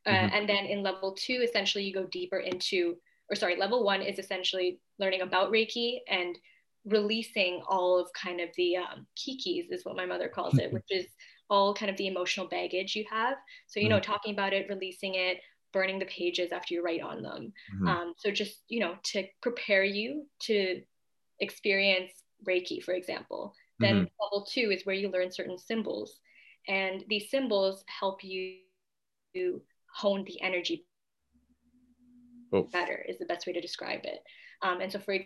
Uh, 0.07 0.11
mm-hmm. 0.11 0.35
And 0.35 0.49
then 0.49 0.65
in 0.67 0.83
level 0.83 1.13
two, 1.13 1.41
essentially, 1.43 1.85
you 1.85 1.95
go 1.95 2.07
deeper 2.11 2.39
into, 2.39 2.97
or 3.31 3.37
sorry, 3.37 3.57
level 3.57 3.85
one 3.85 4.03
is 4.03 4.19
essentially 4.19 4.81
learning 4.99 5.23
about 5.23 5.53
Reiki 5.53 5.99
and 6.09 6.39
releasing 6.87 7.63
all 7.67 7.99
of 7.99 8.09
kind 8.13 8.41
of 8.41 8.49
the 8.57 8.77
um, 8.77 9.07
kikis, 9.17 9.71
is 9.71 9.85
what 9.85 9.97
my 9.97 10.05
mother 10.05 10.29
calls 10.29 10.59
it, 10.59 10.73
which 10.73 10.85
is 10.91 11.07
all 11.49 11.75
kind 11.75 11.91
of 11.91 11.97
the 11.97 12.07
emotional 12.07 12.49
baggage 12.49 12.97
you 12.97 13.05
have. 13.11 13.37
So, 13.67 13.81
you 13.81 13.89
know, 13.89 13.97
mm-hmm. 13.97 14.13
talking 14.13 14.35
about 14.35 14.53
it, 14.53 14.69
releasing 14.69 15.15
it, 15.15 15.39
burning 15.75 15.99
the 15.99 16.07
pages 16.07 16.53
after 16.53 16.73
you 16.73 16.83
write 16.83 17.03
on 17.03 17.21
them. 17.21 17.53
Mm-hmm. 17.75 17.89
Um, 17.89 18.15
so, 18.17 18.31
just, 18.31 18.63
you 18.69 18.81
know, 18.81 18.95
to 19.13 19.27
prepare 19.43 19.85
you 19.85 20.27
to 20.45 20.81
experience 21.41 22.13
Reiki, 22.49 22.83
for 22.83 22.95
example. 22.95 23.53
Then 23.81 23.95
mm-hmm. 23.95 24.23
level 24.23 24.47
two 24.47 24.71
is 24.71 24.87
where 24.87 24.95
you 24.95 25.11
learn 25.11 25.33
certain 25.33 25.59
symbols. 25.59 26.21
And 26.69 27.05
these 27.09 27.29
symbols 27.29 27.85
help 27.87 28.25
you 28.25 28.61
hone 29.93 30.25
the 30.25 30.41
energy 30.41 30.87
oh. 32.53 32.69
better 32.73 33.05
is 33.09 33.19
the 33.19 33.27
best 33.27 33.47
way 33.47 33.53
to 33.53 33.61
describe 33.61 34.01
it. 34.05 34.21
Um, 34.63 34.81
and 34.81 34.91
so, 34.91 34.99
for 35.01 35.19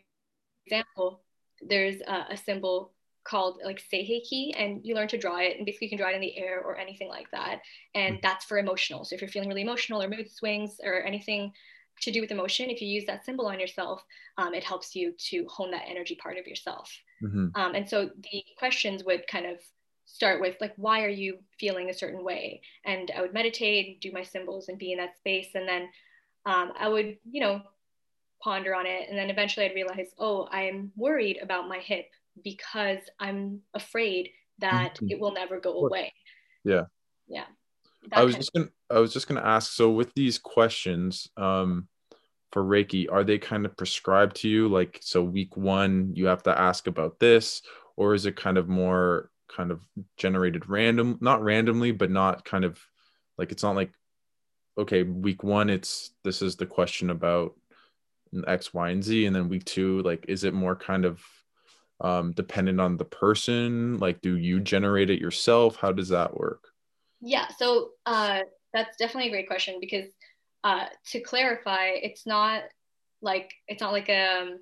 example, 0.67 1.23
there's 1.61 2.01
a, 2.01 2.27
a 2.31 2.37
symbol 2.37 2.95
called 3.29 3.61
like 3.65 3.81
Sei 3.91 4.03
He 4.03 4.21
Ki, 4.21 4.55
and 4.57 4.81
you 4.85 4.95
learn 4.95 5.09
to 5.09 5.19
draw 5.19 5.39
it, 5.39 5.57
and 5.57 5.67
basically 5.67 5.87
you 5.87 5.91
can 5.91 5.99
draw 5.99 6.11
it 6.11 6.15
in 6.15 6.21
the 6.21 6.37
air 6.37 6.63
or 6.65 6.79
anything 6.79 7.09
like 7.09 7.31
that. 7.33 7.61
And 7.95 8.17
mm. 8.17 8.23
that's 8.23 8.45
for 8.45 8.59
emotional. 8.59 9.05
So 9.05 9.15
if 9.15 9.21
you're 9.21 9.31
feeling 9.31 9.49
really 9.49 9.63
emotional 9.63 10.03
or 10.03 10.09
mood 10.09 10.31
swings 10.31 10.77
or 10.83 11.03
anything 11.03 11.53
to 12.01 12.11
do 12.11 12.21
with 12.21 12.31
emotion, 12.31 12.71
if 12.71 12.81
you 12.81 12.89
use 12.89 13.05
that 13.07 13.25
symbol 13.25 13.47
on 13.47 13.61
yourself, 13.61 14.03
um, 14.39 14.55
it 14.55 14.65
helps 14.65 14.95
you 14.95 15.13
to 15.31 15.47
hone 15.49 15.71
that 15.73 15.89
energy 15.89 16.15
part 16.15 16.39
of 16.39 16.47
yourself. 16.47 16.91
Mm-hmm. 17.23 17.49
Um, 17.55 17.75
and 17.75 17.89
so 17.89 18.11
the 18.33 18.45
questions 18.57 19.05
would 19.05 19.27
kind 19.27 19.47
of 19.47 19.59
start 20.07 20.41
with 20.41 20.57
like, 20.61 20.73
why 20.77 21.05
are 21.05 21.09
you 21.09 21.39
feeling 21.59 21.91
a 21.91 21.95
certain 21.95 22.25
way? 22.25 22.63
And 22.85 23.11
I 23.17 23.21
would 23.21 23.35
meditate, 23.35 24.01
do 24.01 24.13
my 24.13 24.23
symbols, 24.23 24.69
and 24.69 24.79
be 24.79 24.93
in 24.93 24.99
that 24.99 25.19
space, 25.19 25.49
and 25.55 25.69
then 25.69 25.89
um, 26.47 26.73
I 26.79 26.89
would, 26.89 27.19
you 27.31 27.41
know, 27.41 27.61
ponder 28.43 28.75
on 28.75 28.87
it, 28.87 29.09
and 29.09 29.19
then 29.19 29.31
eventually 29.31 29.67
I'd 29.67 29.75
realize, 29.75 30.09
oh, 30.19 30.49
I'm 30.51 30.93
worried 30.97 31.39
about 31.43 31.69
my 31.69 31.79
hip 31.79 32.07
because 32.43 32.99
I'm 33.19 33.61
afraid 33.75 34.31
that 34.59 34.95
mm-hmm. 34.97 35.07
it 35.11 35.21
will 35.21 35.33
never 35.33 35.61
go 35.61 35.85
away. 35.85 36.13
Yeah. 36.65 36.85
Yeah. 37.29 37.45
I 38.13 38.25
was 38.25 38.37
just 38.37 38.53
gonna 38.53 38.69
I 38.91 38.99
was 39.01 39.13
just 39.13 39.29
gonna 39.29 39.43
ask, 39.43 39.73
so 39.73 39.91
with 39.91 40.15
these 40.15 40.39
questions, 40.39 41.29
um, 41.37 41.89
for 42.53 42.63
Reiki, 42.65 43.11
are 43.11 43.25
they 43.25 43.39
kind 43.39 43.67
of 43.67 43.77
prescribed 43.77 44.37
to 44.37 44.49
you? 44.49 44.69
Like, 44.69 44.99
so 45.03 45.23
week 45.23 45.57
one, 45.57 46.13
you 46.15 46.27
have 46.27 46.43
to 46.45 46.59
ask 46.59 46.87
about 46.87 47.19
this, 47.19 47.63
or 47.97 48.15
is 48.15 48.25
it 48.25 48.37
kind 48.37 48.57
of 48.57 48.69
more 48.69 49.31
kind 49.55 49.71
of 49.71 49.83
generated 50.17 50.69
random, 50.69 51.19
not 51.21 51.43
randomly, 51.43 51.93
but 51.93 52.11
not 52.11 52.45
kind 52.45 52.65
of 52.65 52.79
like 53.37 53.53
it's 53.53 53.63
not 53.63 53.77
like, 53.77 53.93
okay, 54.79 55.03
week 55.03 55.43
one, 55.43 55.69
it's 55.69 56.11
this 56.25 56.41
is 56.41 56.57
the 56.57 56.67
question 56.67 57.11
about 57.11 57.55
X, 58.47 58.73
Y, 58.73 58.91
and 58.91 59.03
Z, 59.05 59.27
and 59.27 59.35
then 59.35 59.49
week 59.49 59.65
two, 59.65 60.03
like, 60.03 60.25
is 60.29 60.45
it 60.45 60.55
more 60.55 60.77
kind 60.77 61.05
of 61.05 61.21
um, 62.01 62.33
dependent 62.33 62.81
on 62.81 62.97
the 62.97 63.05
person? 63.05 63.99
Like, 63.99 64.21
do 64.21 64.37
you 64.37 64.61
generate 64.61 65.11
it 65.11 65.21
yourself? 65.21 65.77
How 65.77 65.93
does 65.93 66.09
that 66.09 66.37
work? 66.37 66.69
Yeah, 67.21 67.49
so 67.59 67.91
uh, 68.07 68.41
that's 68.73 68.97
definitely 68.97 69.29
a 69.29 69.33
great 69.33 69.49
question 69.49 69.79
because 69.81 70.07
uh, 70.65 70.87
to 71.07 71.21
clarify, 71.21 71.89
it's 71.91 72.27
not 72.27 72.63
like 73.21 73.53
it's 73.67 73.81
not 73.81 73.93
like 73.93 74.09
a 74.09 74.41
um, 74.43 74.61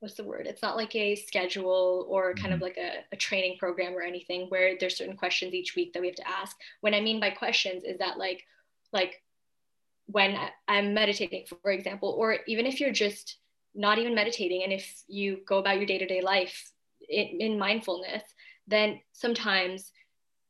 what's 0.00 0.14
the 0.14 0.24
word? 0.24 0.46
It's 0.46 0.62
not 0.62 0.76
like 0.76 0.94
a 0.96 1.14
schedule 1.14 2.06
or 2.08 2.34
kind 2.34 2.52
of 2.52 2.56
mm-hmm. 2.56 2.64
like 2.64 2.78
a, 2.78 3.04
a 3.12 3.16
training 3.16 3.56
program 3.58 3.94
or 3.94 4.02
anything 4.02 4.46
where 4.48 4.76
there's 4.78 4.96
certain 4.96 5.16
questions 5.16 5.54
each 5.54 5.76
week 5.76 5.92
that 5.92 6.00
we 6.00 6.08
have 6.08 6.16
to 6.16 6.28
ask. 6.28 6.56
What 6.80 6.94
I 6.94 7.00
mean 7.00 7.20
by 7.20 7.30
questions 7.30 7.84
is 7.84 7.98
that 7.98 8.18
like 8.18 8.42
like 8.92 9.22
when 10.06 10.36
I'm 10.66 10.94
meditating, 10.94 11.46
for 11.62 11.70
example, 11.70 12.16
or 12.18 12.38
even 12.48 12.66
if 12.66 12.80
you're 12.80 12.92
just 12.92 13.36
not 13.74 13.98
even 13.98 14.14
meditating 14.14 14.62
and 14.62 14.72
if 14.72 15.02
you 15.08 15.38
go 15.46 15.58
about 15.58 15.76
your 15.76 15.86
day-to-day 15.86 16.20
life 16.22 16.72
in, 17.08 17.40
in 17.40 17.58
mindfulness, 17.58 18.22
then 18.66 19.00
sometimes 19.12 19.92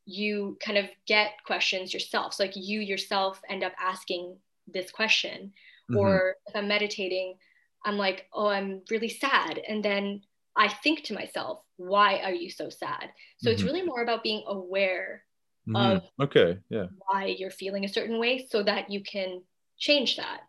you 0.06 0.58
kind 0.64 0.78
of 0.78 0.86
get 1.06 1.32
questions 1.46 1.92
yourself. 1.94 2.34
So 2.34 2.44
like 2.44 2.52
you 2.56 2.80
yourself 2.80 3.40
end 3.48 3.62
up 3.62 3.72
asking 3.80 4.36
this 4.66 4.90
question. 4.90 5.52
Mm-hmm. 5.90 5.96
Or 5.96 6.36
if 6.46 6.56
I'm 6.56 6.68
meditating, 6.68 7.36
I'm 7.84 7.96
like, 7.96 8.26
oh, 8.32 8.48
I'm 8.48 8.82
really 8.90 9.08
sad. 9.08 9.60
And 9.66 9.84
then 9.84 10.22
I 10.56 10.68
think 10.68 11.04
to 11.04 11.14
myself, 11.14 11.62
why 11.76 12.18
are 12.18 12.34
you 12.34 12.50
so 12.50 12.68
sad? 12.68 13.10
So 13.38 13.48
mm-hmm. 13.48 13.54
it's 13.54 13.62
really 13.62 13.82
more 13.82 14.02
about 14.02 14.22
being 14.22 14.44
aware 14.46 15.24
mm-hmm. 15.68 15.76
of 15.76 16.02
okay, 16.20 16.58
yeah, 16.68 16.86
why 17.06 17.34
you're 17.38 17.50
feeling 17.50 17.84
a 17.84 17.88
certain 17.88 18.18
way 18.18 18.46
so 18.50 18.62
that 18.62 18.90
you 18.90 19.02
can 19.02 19.42
change 19.78 20.16
that. 20.16 20.40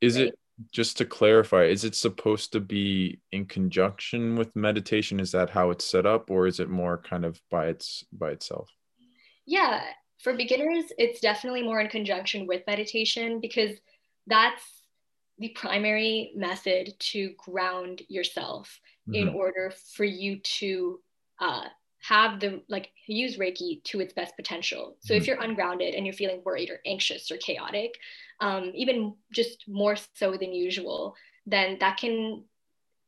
Is 0.00 0.16
right? 0.16 0.28
it 0.28 0.38
just 0.70 0.98
to 0.98 1.04
clarify, 1.04 1.64
is 1.64 1.84
it 1.84 1.94
supposed 1.94 2.52
to 2.52 2.60
be 2.60 3.20
in 3.32 3.46
conjunction 3.46 4.36
with 4.36 4.54
meditation? 4.54 5.20
Is 5.20 5.32
that 5.32 5.50
how 5.50 5.70
it's 5.70 5.86
set 5.86 6.06
up, 6.06 6.30
or 6.30 6.46
is 6.46 6.60
it 6.60 6.68
more 6.68 6.98
kind 6.98 7.24
of 7.24 7.40
by 7.50 7.68
its 7.68 8.04
by 8.12 8.30
itself? 8.30 8.68
Yeah, 9.46 9.82
for 10.22 10.34
beginners, 10.34 10.84
it's 10.98 11.20
definitely 11.20 11.62
more 11.62 11.80
in 11.80 11.88
conjunction 11.88 12.46
with 12.46 12.62
meditation 12.66 13.40
because 13.40 13.76
that's 14.26 14.62
the 15.38 15.48
primary 15.48 16.32
method 16.36 16.94
to 16.98 17.32
ground 17.38 18.02
yourself 18.08 18.80
mm-hmm. 19.08 19.28
in 19.28 19.34
order 19.34 19.72
for 19.94 20.04
you 20.04 20.38
to 20.38 21.00
uh, 21.40 21.64
have 22.02 22.40
the 22.40 22.60
like 22.68 22.90
use 23.06 23.38
reiki 23.38 23.82
to 23.84 24.00
its 24.00 24.12
best 24.12 24.34
potential 24.36 24.96
so 25.00 25.14
mm-hmm. 25.14 25.20
if 25.20 25.26
you're 25.26 25.40
ungrounded 25.40 25.94
and 25.94 26.04
you're 26.04 26.12
feeling 26.12 26.42
worried 26.44 26.68
or 26.68 26.80
anxious 26.84 27.30
or 27.30 27.36
chaotic 27.36 27.94
um, 28.40 28.72
even 28.74 29.14
just 29.32 29.64
more 29.68 29.96
so 30.14 30.32
than 30.32 30.52
usual 30.52 31.14
then 31.46 31.76
that 31.80 31.96
can 31.96 32.42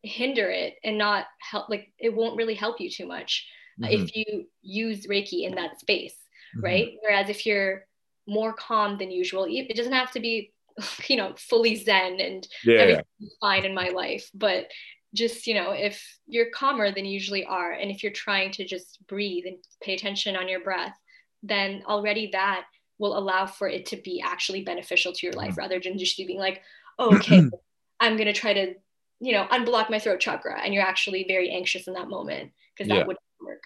hinder 0.02 0.48
it 0.48 0.74
and 0.84 0.96
not 0.96 1.26
help 1.40 1.68
like 1.68 1.92
it 1.98 2.14
won't 2.14 2.36
really 2.36 2.54
help 2.54 2.80
you 2.80 2.88
too 2.88 3.06
much 3.06 3.46
mm-hmm. 3.80 3.92
if 3.92 4.14
you 4.14 4.46
use 4.62 5.06
reiki 5.06 5.44
in 5.44 5.56
that 5.56 5.80
space 5.80 6.14
mm-hmm. 6.56 6.64
right 6.64 6.92
whereas 7.00 7.28
if 7.28 7.44
you're 7.44 7.84
more 8.28 8.52
calm 8.52 8.96
than 8.96 9.10
usual 9.10 9.46
it 9.48 9.76
doesn't 9.76 9.92
have 9.92 10.12
to 10.12 10.20
be 10.20 10.52
you 11.08 11.16
know 11.16 11.34
fully 11.36 11.74
zen 11.74 12.20
and 12.20 12.46
yeah, 12.64 12.78
everything's 12.78 13.36
fine 13.40 13.64
in 13.64 13.74
my 13.74 13.88
life 13.88 14.30
but 14.34 14.66
just 15.14 15.46
you 15.46 15.54
know 15.54 15.70
if 15.70 16.18
you're 16.26 16.50
calmer 16.50 16.92
than 16.92 17.04
you 17.04 17.12
usually 17.12 17.44
are 17.44 17.72
and 17.72 17.90
if 17.90 18.02
you're 18.02 18.12
trying 18.12 18.50
to 18.50 18.64
just 18.64 18.98
breathe 19.06 19.44
and 19.46 19.56
pay 19.82 19.94
attention 19.94 20.36
on 20.36 20.48
your 20.48 20.60
breath 20.60 20.96
then 21.42 21.82
already 21.86 22.30
that 22.32 22.64
will 22.98 23.16
allow 23.16 23.46
for 23.46 23.68
it 23.68 23.86
to 23.86 23.96
be 23.96 24.22
actually 24.24 24.62
beneficial 24.62 25.12
to 25.12 25.26
your 25.26 25.34
life 25.34 25.50
mm-hmm. 25.50 25.60
rather 25.60 25.80
than 25.80 25.98
just 25.98 26.18
you 26.18 26.26
being 26.26 26.38
like 26.38 26.62
oh, 26.98 27.16
okay 27.16 27.42
i'm 28.00 28.16
going 28.16 28.26
to 28.26 28.32
try 28.32 28.52
to 28.52 28.74
you 29.20 29.32
know 29.32 29.46
unblock 29.50 29.90
my 29.90 29.98
throat 29.98 30.20
chakra 30.20 30.60
and 30.62 30.74
you're 30.74 30.82
actually 30.82 31.24
very 31.26 31.50
anxious 31.50 31.86
in 31.86 31.94
that 31.94 32.08
moment 32.08 32.52
because 32.74 32.88
that 32.88 32.98
yeah. 32.98 33.06
would 33.06 33.16
work. 33.40 33.62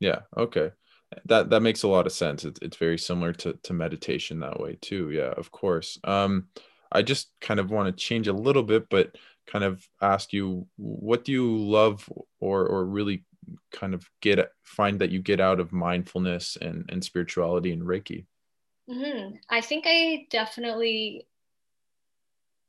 Yeah 0.00 0.20
okay. 0.36 0.70
That 1.26 1.50
that 1.50 1.60
makes 1.60 1.82
a 1.82 1.88
lot 1.88 2.06
of 2.06 2.12
sense. 2.12 2.44
It's, 2.44 2.58
it's 2.62 2.76
very 2.76 2.98
similar 2.98 3.32
to, 3.34 3.58
to 3.64 3.72
meditation 3.72 4.40
that 4.40 4.60
way 4.60 4.78
too. 4.80 5.10
Yeah 5.10 5.32
of 5.36 5.50
course. 5.50 5.98
Um 6.04 6.48
i 6.94 7.00
just 7.00 7.30
kind 7.40 7.58
of 7.58 7.70
want 7.70 7.86
to 7.86 8.04
change 8.04 8.28
a 8.28 8.32
little 8.34 8.62
bit 8.62 8.86
but 8.90 9.16
kind 9.46 9.64
of 9.64 9.86
ask 10.00 10.32
you 10.32 10.66
what 10.76 11.24
do 11.24 11.32
you 11.32 11.56
love 11.56 12.08
or 12.40 12.66
or 12.66 12.84
really 12.84 13.24
kind 13.72 13.94
of 13.94 14.08
get 14.20 14.38
find 14.62 15.00
that 15.00 15.10
you 15.10 15.20
get 15.20 15.40
out 15.40 15.60
of 15.60 15.72
mindfulness 15.72 16.56
and 16.60 16.88
and 16.90 17.04
spirituality 17.04 17.72
and 17.72 17.82
reiki 17.82 18.24
mm-hmm. 18.88 19.34
i 19.50 19.60
think 19.60 19.84
i 19.86 20.26
definitely 20.30 21.26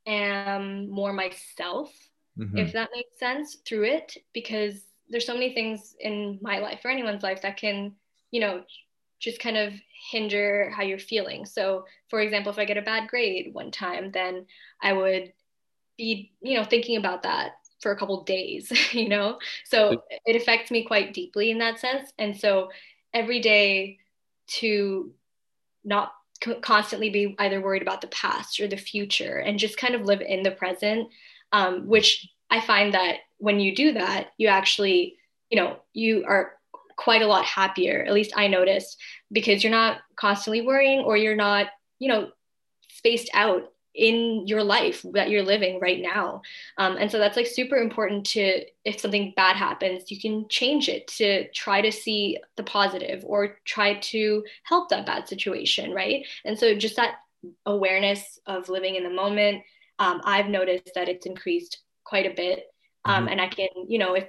am 0.06 0.90
more 0.90 1.12
myself 1.12 1.92
mm-hmm. 2.38 2.58
if 2.58 2.72
that 2.72 2.90
makes 2.94 3.18
sense 3.18 3.58
through 3.66 3.84
it 3.84 4.16
because 4.32 4.82
there's 5.08 5.26
so 5.26 5.34
many 5.34 5.54
things 5.54 5.94
in 6.00 6.38
my 6.42 6.58
life 6.58 6.80
or 6.84 6.90
anyone's 6.90 7.22
life 7.22 7.42
that 7.42 7.56
can 7.56 7.94
you 8.34 8.40
know, 8.40 8.64
just 9.20 9.38
kind 9.38 9.56
of 9.56 9.72
hinder 10.10 10.68
how 10.76 10.82
you're 10.82 10.98
feeling. 10.98 11.46
So, 11.46 11.84
for 12.10 12.20
example, 12.20 12.50
if 12.50 12.58
I 12.58 12.64
get 12.64 12.76
a 12.76 12.82
bad 12.82 13.08
grade 13.08 13.54
one 13.54 13.70
time, 13.70 14.10
then 14.10 14.46
I 14.82 14.92
would 14.92 15.32
be, 15.96 16.32
you 16.42 16.56
know, 16.56 16.64
thinking 16.64 16.96
about 16.96 17.22
that 17.22 17.52
for 17.80 17.92
a 17.92 17.96
couple 17.96 18.24
days, 18.24 18.72
you 18.92 19.08
know? 19.08 19.38
So 19.64 20.02
it 20.26 20.36
affects 20.36 20.70
me 20.70 20.84
quite 20.84 21.14
deeply 21.14 21.50
in 21.50 21.58
that 21.58 21.78
sense. 21.78 22.12
And 22.18 22.36
so 22.36 22.70
every 23.12 23.40
day 23.40 23.98
to 24.46 25.12
not 25.84 26.12
constantly 26.62 27.10
be 27.10 27.34
either 27.38 27.60
worried 27.60 27.82
about 27.82 28.00
the 28.00 28.08
past 28.08 28.60
or 28.60 28.66
the 28.66 28.76
future 28.76 29.38
and 29.38 29.58
just 29.58 29.78
kind 29.78 29.94
of 29.94 30.02
live 30.02 30.20
in 30.20 30.42
the 30.42 30.50
present, 30.50 31.08
um, 31.52 31.86
which 31.86 32.28
I 32.50 32.60
find 32.60 32.92
that 32.94 33.18
when 33.38 33.60
you 33.60 33.74
do 33.74 33.92
that, 33.92 34.28
you 34.38 34.48
actually, 34.48 35.16
you 35.50 35.58
know, 35.58 35.76
you 35.92 36.24
are 36.26 36.54
quite 36.96 37.22
a 37.22 37.26
lot 37.26 37.44
happier. 37.44 38.04
At 38.06 38.12
least 38.12 38.32
I 38.36 38.46
noticed 38.46 39.00
because 39.32 39.62
you're 39.62 39.70
not 39.70 39.98
constantly 40.16 40.62
worrying 40.62 41.00
or 41.00 41.16
you're 41.16 41.36
not, 41.36 41.68
you 41.98 42.08
know, 42.08 42.30
spaced 42.88 43.30
out 43.34 43.72
in 43.94 44.46
your 44.46 44.64
life 44.64 45.04
that 45.12 45.30
you're 45.30 45.42
living 45.42 45.78
right 45.80 46.00
now. 46.00 46.42
Um, 46.78 46.96
and 46.96 47.10
so 47.10 47.18
that's 47.18 47.36
like 47.36 47.46
super 47.46 47.76
important 47.76 48.26
to, 48.26 48.64
if 48.84 49.00
something 49.00 49.32
bad 49.36 49.56
happens, 49.56 50.10
you 50.10 50.20
can 50.20 50.48
change 50.48 50.88
it 50.88 51.06
to 51.08 51.48
try 51.52 51.80
to 51.80 51.92
see 51.92 52.38
the 52.56 52.64
positive 52.64 53.22
or 53.24 53.58
try 53.64 53.94
to 53.94 54.44
help 54.64 54.88
that 54.88 55.06
bad 55.06 55.28
situation, 55.28 55.92
right? 55.92 56.26
And 56.44 56.58
so 56.58 56.74
just 56.74 56.96
that 56.96 57.16
awareness 57.66 58.38
of 58.46 58.68
living 58.68 58.96
in 58.96 59.04
the 59.04 59.10
moment, 59.10 59.62
um, 59.98 60.20
I've 60.24 60.48
noticed 60.48 60.90
that 60.94 61.08
it's 61.08 61.26
increased 61.26 61.78
quite 62.02 62.26
a 62.26 62.34
bit. 62.34 62.64
Um, 63.04 63.24
mm-hmm. 63.24 63.32
And 63.32 63.40
I 63.40 63.48
can, 63.48 63.68
you 63.86 63.98
know, 63.98 64.14
if 64.14 64.28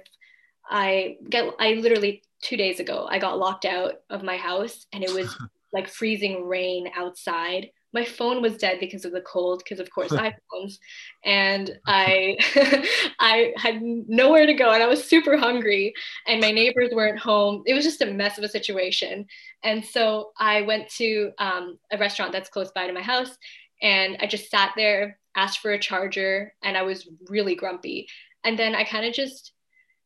I 0.68 1.16
get, 1.28 1.52
I 1.58 1.74
literally 1.74 2.22
two 2.42 2.56
days 2.56 2.78
ago, 2.78 3.06
I 3.08 3.18
got 3.18 3.38
locked 3.38 3.64
out 3.64 3.94
of 4.10 4.22
my 4.22 4.36
house 4.36 4.86
and 4.92 5.02
it 5.02 5.12
was 5.12 5.36
like 5.72 5.88
freezing 5.88 6.46
rain 6.46 6.88
outside. 6.94 7.70
My 7.96 8.04
phone 8.04 8.42
was 8.42 8.58
dead 8.58 8.78
because 8.78 9.06
of 9.06 9.12
the 9.12 9.22
cold, 9.22 9.62
because 9.64 9.80
of 9.80 9.90
course 9.90 10.12
iPhones, 10.28 10.78
and 11.24 11.78
I 11.86 12.36
I 13.18 13.54
had 13.56 13.80
nowhere 13.82 14.44
to 14.44 14.52
go 14.52 14.70
and 14.70 14.82
I 14.82 14.86
was 14.86 15.02
super 15.02 15.38
hungry 15.38 15.94
and 16.26 16.40
my 16.40 16.50
neighbors 16.50 16.90
weren't 16.92 17.18
home. 17.18 17.62
It 17.64 17.72
was 17.72 17.84
just 17.84 18.02
a 18.02 18.06
mess 18.06 18.36
of 18.36 18.44
a 18.44 18.48
situation. 18.48 19.26
And 19.64 19.82
so 19.82 20.32
I 20.38 20.60
went 20.60 20.90
to 20.98 21.32
um, 21.38 21.78
a 21.90 21.96
restaurant 21.96 22.32
that's 22.32 22.50
close 22.50 22.70
by 22.72 22.86
to 22.86 22.92
my 22.92 23.00
house 23.02 23.38
and 23.80 24.18
I 24.20 24.26
just 24.26 24.50
sat 24.50 24.72
there, 24.76 25.18
asked 25.34 25.60
for 25.60 25.72
a 25.72 25.78
charger, 25.78 26.52
and 26.62 26.76
I 26.76 26.82
was 26.82 27.08
really 27.28 27.54
grumpy. 27.54 28.08
And 28.44 28.58
then 28.58 28.74
I 28.74 28.84
kind 28.84 29.06
of 29.06 29.14
just 29.14 29.52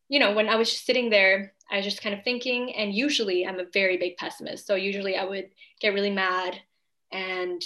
you 0.08 0.18
know, 0.18 0.32
when 0.32 0.48
I 0.48 0.56
was 0.56 0.70
just 0.70 0.86
sitting 0.86 1.08
there, 1.08 1.54
I 1.70 1.76
was 1.76 1.84
just 1.84 2.02
kind 2.02 2.14
of 2.14 2.24
thinking, 2.24 2.74
and 2.74 2.92
usually 2.92 3.46
I'm 3.46 3.60
a 3.60 3.70
very 3.72 3.96
big 3.96 4.16
pessimist. 4.16 4.66
So 4.66 4.74
usually 4.74 5.16
I 5.16 5.24
would 5.24 5.50
get 5.80 5.94
really 5.94 6.10
mad 6.10 6.60
and 7.12 7.62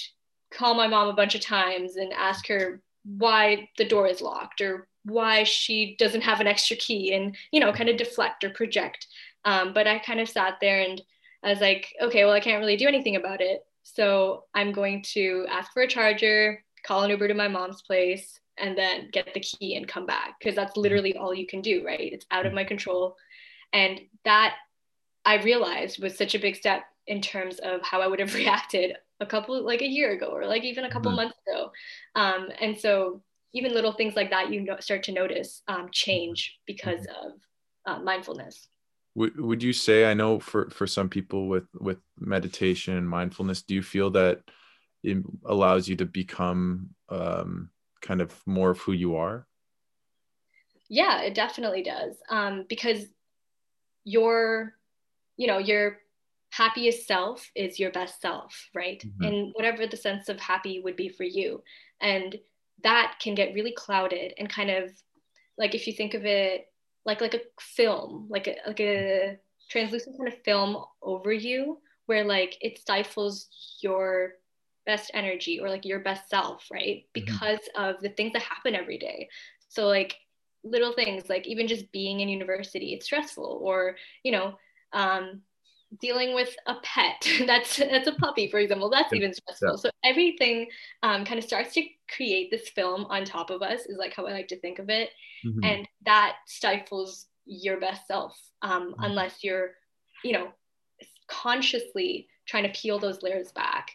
call 0.52 0.74
my 0.74 0.86
mom 0.86 1.08
a 1.08 1.14
bunch 1.14 1.34
of 1.34 1.40
times 1.40 1.96
and 1.96 2.12
ask 2.12 2.46
her 2.48 2.80
why 3.04 3.68
the 3.76 3.84
door 3.84 4.06
is 4.06 4.20
locked 4.20 4.60
or 4.60 4.88
why 5.04 5.44
she 5.44 5.96
doesn't 5.98 6.22
have 6.22 6.40
an 6.40 6.46
extra 6.46 6.76
key 6.76 7.12
and, 7.12 7.36
you 7.52 7.60
know, 7.60 7.72
kind 7.72 7.88
of 7.88 7.96
deflect 7.96 8.44
or 8.44 8.50
project. 8.50 9.06
Um, 9.44 9.74
but 9.74 9.86
I 9.86 9.98
kind 9.98 10.20
of 10.20 10.28
sat 10.28 10.54
there 10.60 10.80
and 10.80 11.02
I 11.42 11.50
was 11.50 11.60
like, 11.60 11.92
okay, 12.00 12.24
well, 12.24 12.32
I 12.32 12.40
can't 12.40 12.60
really 12.60 12.76
do 12.76 12.88
anything 12.88 13.16
about 13.16 13.40
it. 13.40 13.60
So 13.82 14.44
I'm 14.54 14.72
going 14.72 15.02
to 15.12 15.46
ask 15.50 15.72
for 15.72 15.82
a 15.82 15.88
charger, 15.88 16.64
call 16.86 17.02
an 17.02 17.10
Uber 17.10 17.28
to 17.28 17.34
my 17.34 17.48
mom's 17.48 17.82
place, 17.82 18.40
and 18.56 18.78
then 18.78 19.10
get 19.12 19.34
the 19.34 19.40
key 19.40 19.76
and 19.76 19.86
come 19.86 20.06
back 20.06 20.36
because 20.38 20.54
that's 20.54 20.76
literally 20.76 21.16
all 21.16 21.34
you 21.34 21.46
can 21.46 21.60
do, 21.60 21.84
right? 21.84 22.12
It's 22.12 22.26
out 22.30 22.46
of 22.46 22.54
my 22.54 22.64
control. 22.64 23.16
And 23.72 24.00
that 24.24 24.54
I 25.24 25.42
realized 25.42 26.02
was 26.02 26.16
such 26.16 26.34
a 26.34 26.38
big 26.38 26.56
step 26.56 26.84
in 27.06 27.20
terms 27.20 27.58
of 27.58 27.82
how 27.82 28.00
I 28.00 28.06
would 28.06 28.20
have 28.20 28.34
reacted 28.42 28.96
a 29.20 29.26
couple, 29.26 29.62
like 29.62 29.82
a 29.82 29.88
year 29.88 30.12
ago, 30.12 30.26
or 30.26 30.46
like 30.46 30.64
even 30.64 30.84
a 30.84 30.90
couple 30.90 31.10
mm-hmm. 31.10 31.22
months 31.22 31.38
ago. 31.46 31.70
Um, 32.14 32.48
and 32.60 32.78
so 32.78 33.22
even 33.52 33.72
little 33.72 33.92
things 33.92 34.16
like 34.16 34.30
that, 34.30 34.50
you 34.52 34.60
know, 34.60 34.76
start 34.80 35.04
to 35.04 35.12
notice 35.12 35.62
um, 35.68 35.88
change 35.92 36.58
because 36.66 37.00
mm-hmm. 37.00 37.26
of 37.26 37.32
uh, 37.86 38.02
mindfulness. 38.02 38.68
Would, 39.14 39.38
would 39.38 39.62
you 39.62 39.72
say, 39.72 40.10
I 40.10 40.14
know 40.14 40.40
for, 40.40 40.70
for 40.70 40.88
some 40.88 41.08
people 41.08 41.46
with, 41.46 41.68
with 41.78 41.98
meditation 42.18 42.96
and 42.96 43.08
mindfulness, 43.08 43.62
do 43.62 43.74
you 43.74 43.82
feel 43.82 44.10
that 44.10 44.40
it 45.04 45.18
allows 45.44 45.88
you 45.88 45.94
to 45.96 46.04
become 46.04 46.90
um, 47.10 47.70
kind 48.02 48.20
of 48.20 48.34
more 48.44 48.70
of 48.70 48.78
who 48.80 48.92
you 48.92 49.16
are? 49.16 49.46
Yeah, 50.88 51.22
it 51.22 51.34
definitely 51.34 51.82
does. 51.82 52.16
Um, 52.28 52.66
because 52.68 53.04
your, 54.04 54.74
you 55.36 55.46
know, 55.46 55.58
your 55.58 55.98
happiest 56.54 57.08
self 57.08 57.50
is 57.56 57.80
your 57.80 57.90
best 57.90 58.20
self, 58.20 58.70
right? 58.74 59.02
Mm-hmm. 59.04 59.24
And 59.24 59.52
whatever 59.54 59.86
the 59.86 59.96
sense 59.96 60.28
of 60.28 60.38
happy 60.38 60.80
would 60.80 60.94
be 60.94 61.08
for 61.08 61.24
you. 61.24 61.62
And 62.00 62.38
that 62.84 63.16
can 63.20 63.34
get 63.34 63.54
really 63.54 63.72
clouded 63.72 64.34
and 64.38 64.48
kind 64.48 64.70
of 64.70 64.90
like 65.58 65.74
if 65.74 65.86
you 65.86 65.92
think 65.92 66.14
of 66.14 66.24
it 66.24 66.68
like 67.04 67.20
like 67.20 67.34
a 67.34 67.40
film, 67.60 68.26
like 68.30 68.46
a 68.46 68.56
like 68.66 68.80
a 68.80 69.36
translucent 69.68 70.16
kind 70.16 70.32
of 70.32 70.42
film 70.42 70.76
over 71.02 71.32
you 71.32 71.78
where 72.06 72.24
like 72.24 72.56
it 72.60 72.78
stifles 72.78 73.48
your 73.80 74.34
best 74.86 75.10
energy 75.12 75.58
or 75.58 75.68
like 75.68 75.84
your 75.84 76.00
best 76.00 76.30
self, 76.30 76.68
right? 76.70 76.98
Mm-hmm. 76.98 77.10
Because 77.14 77.58
mm-hmm. 77.58 77.84
of 77.84 78.00
the 78.00 78.10
things 78.10 78.32
that 78.32 78.42
happen 78.42 78.76
every 78.76 78.98
day. 78.98 79.28
So 79.68 79.86
like 79.86 80.14
little 80.62 80.92
things 80.92 81.28
like 81.28 81.48
even 81.48 81.66
just 81.66 81.90
being 81.90 82.20
in 82.20 82.28
university, 82.28 82.94
it's 82.94 83.06
stressful 83.06 83.60
or, 83.60 83.96
you 84.22 84.30
know, 84.30 84.56
um, 84.92 85.42
dealing 86.00 86.34
with 86.34 86.54
a 86.66 86.74
pet 86.82 87.26
that's 87.46 87.76
that's 87.76 88.08
a 88.08 88.14
puppy 88.14 88.48
for 88.48 88.58
example 88.58 88.90
that's 88.90 89.12
even 89.12 89.32
stressful 89.32 89.70
yeah. 89.70 89.76
so 89.76 89.90
everything 90.04 90.66
um, 91.02 91.24
kind 91.24 91.38
of 91.38 91.44
starts 91.44 91.74
to 91.74 91.84
create 92.14 92.50
this 92.50 92.68
film 92.68 93.04
on 93.06 93.24
top 93.24 93.50
of 93.50 93.62
us 93.62 93.86
is 93.86 93.96
like 93.98 94.14
how 94.14 94.26
i 94.26 94.32
like 94.32 94.48
to 94.48 94.58
think 94.60 94.78
of 94.78 94.88
it 94.88 95.10
mm-hmm. 95.44 95.62
and 95.62 95.88
that 96.04 96.36
stifles 96.46 97.26
your 97.46 97.78
best 97.78 98.06
self 98.06 98.38
um, 98.62 98.92
mm-hmm. 98.92 99.04
unless 99.04 99.44
you're 99.44 99.72
you 100.22 100.32
know 100.32 100.48
consciously 101.28 102.28
trying 102.46 102.64
to 102.64 102.80
peel 102.80 102.98
those 102.98 103.22
layers 103.22 103.52
back 103.52 103.90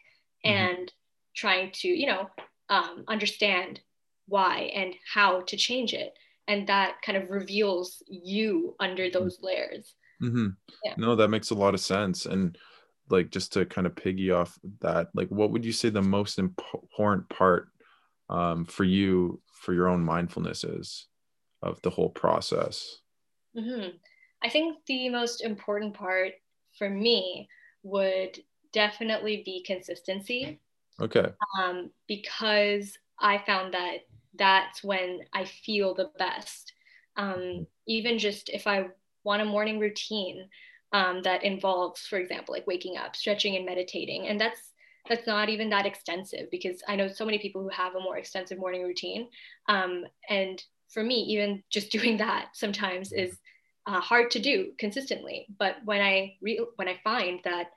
mm-hmm. 0.46 0.56
and 0.56 0.94
trying 1.36 1.72
to 1.72 1.88
you 1.88 2.08
know 2.08 2.29
um, 2.70 3.03
understand 3.08 3.79
why 4.27 4.72
and 4.75 4.94
how 5.12 5.41
to 5.41 5.58
change 5.58 5.94
it 5.94 6.13
and 6.48 6.68
that 6.68 7.01
kind 7.03 7.18
of 7.18 7.29
reveals 7.29 8.03
you 8.08 8.75
under 8.79 9.03
mm-hmm. 9.03 9.24
those 9.24 9.39
layers 9.41 9.96
mm-hmm. 10.21 10.47
yeah. 10.83 10.93
no 10.97 11.15
that 11.15 11.29
makes 11.29 11.51
a 11.51 11.55
lot 11.55 11.73
of 11.73 11.79
sense 11.79 12.25
and 12.25 12.57
like 13.09 13.31
just 13.31 13.53
to 13.53 13.65
kind 13.65 13.88
of 13.88 13.95
piggy 13.95 14.31
off 14.31 14.57
that 14.81 15.07
like 15.13 15.29
what 15.29 15.51
would 15.51 15.65
you 15.65 15.71
say 15.71 15.89
the 15.89 16.01
most 16.01 16.39
important 16.39 17.27
part 17.29 17.67
um, 18.29 18.65
for 18.65 18.83
you 18.83 19.41
for 19.53 19.73
your 19.73 19.88
own 19.88 20.03
mindfulness 20.03 20.63
is 20.63 21.08
of 21.62 21.82
the 21.82 21.89
whole 21.89 22.10
process 22.10 22.99
mm-hmm. 23.58 23.89
i 24.43 24.49
think 24.49 24.77
the 24.88 25.10
most 25.10 25.43
important 25.43 25.93
part 25.93 26.34
for 26.77 26.89
me 26.89 27.47
would 27.84 28.39
definitely 28.71 29.43
be 29.45 29.63
consistency. 29.63 30.60
Okay. 30.99 31.25
Um, 31.60 31.91
because 32.08 32.97
I 33.19 33.39
found 33.45 33.73
that 33.73 33.99
that's 34.36 34.84
when 34.84 35.21
I 35.34 35.45
feel 35.45 35.93
the 35.93 36.12
best. 36.17 36.73
Um, 37.15 37.67
even 37.88 38.19
just 38.19 38.49
if 38.49 38.67
I 38.67 38.88
want 39.23 39.41
a 39.41 39.45
morning 39.45 39.79
routine 39.79 40.47
um, 40.93 41.21
that 41.23 41.43
involves, 41.43 42.01
for 42.01 42.17
example, 42.17 42.53
like 42.53 42.67
waking 42.67 42.97
up, 42.97 43.15
stretching, 43.15 43.55
and 43.55 43.65
meditating, 43.65 44.27
and 44.27 44.39
that's 44.39 44.71
that's 45.08 45.25
not 45.25 45.49
even 45.49 45.69
that 45.69 45.86
extensive 45.86 46.51
because 46.51 46.84
I 46.88 46.95
know 46.95 47.08
so 47.08 47.25
many 47.25 47.39
people 47.39 47.63
who 47.63 47.69
have 47.69 47.95
a 47.95 47.99
more 47.99 48.17
extensive 48.17 48.60
morning 48.60 48.84
routine. 48.84 49.27
Um, 49.67 50.05
and 50.29 50.62
for 50.89 51.03
me, 51.03 51.15
even 51.15 51.63
just 51.71 51.91
doing 51.91 52.17
that 52.17 52.49
sometimes 52.53 53.12
is 53.12 53.38
uh, 53.88 53.99
hard 53.99 54.29
to 54.32 54.39
do 54.39 54.71
consistently. 54.77 55.47
But 55.58 55.77
when 55.84 56.01
I 56.01 56.36
re- 56.41 56.65
when 56.75 56.88
I 56.88 56.99
find 57.03 57.39
that 57.43 57.67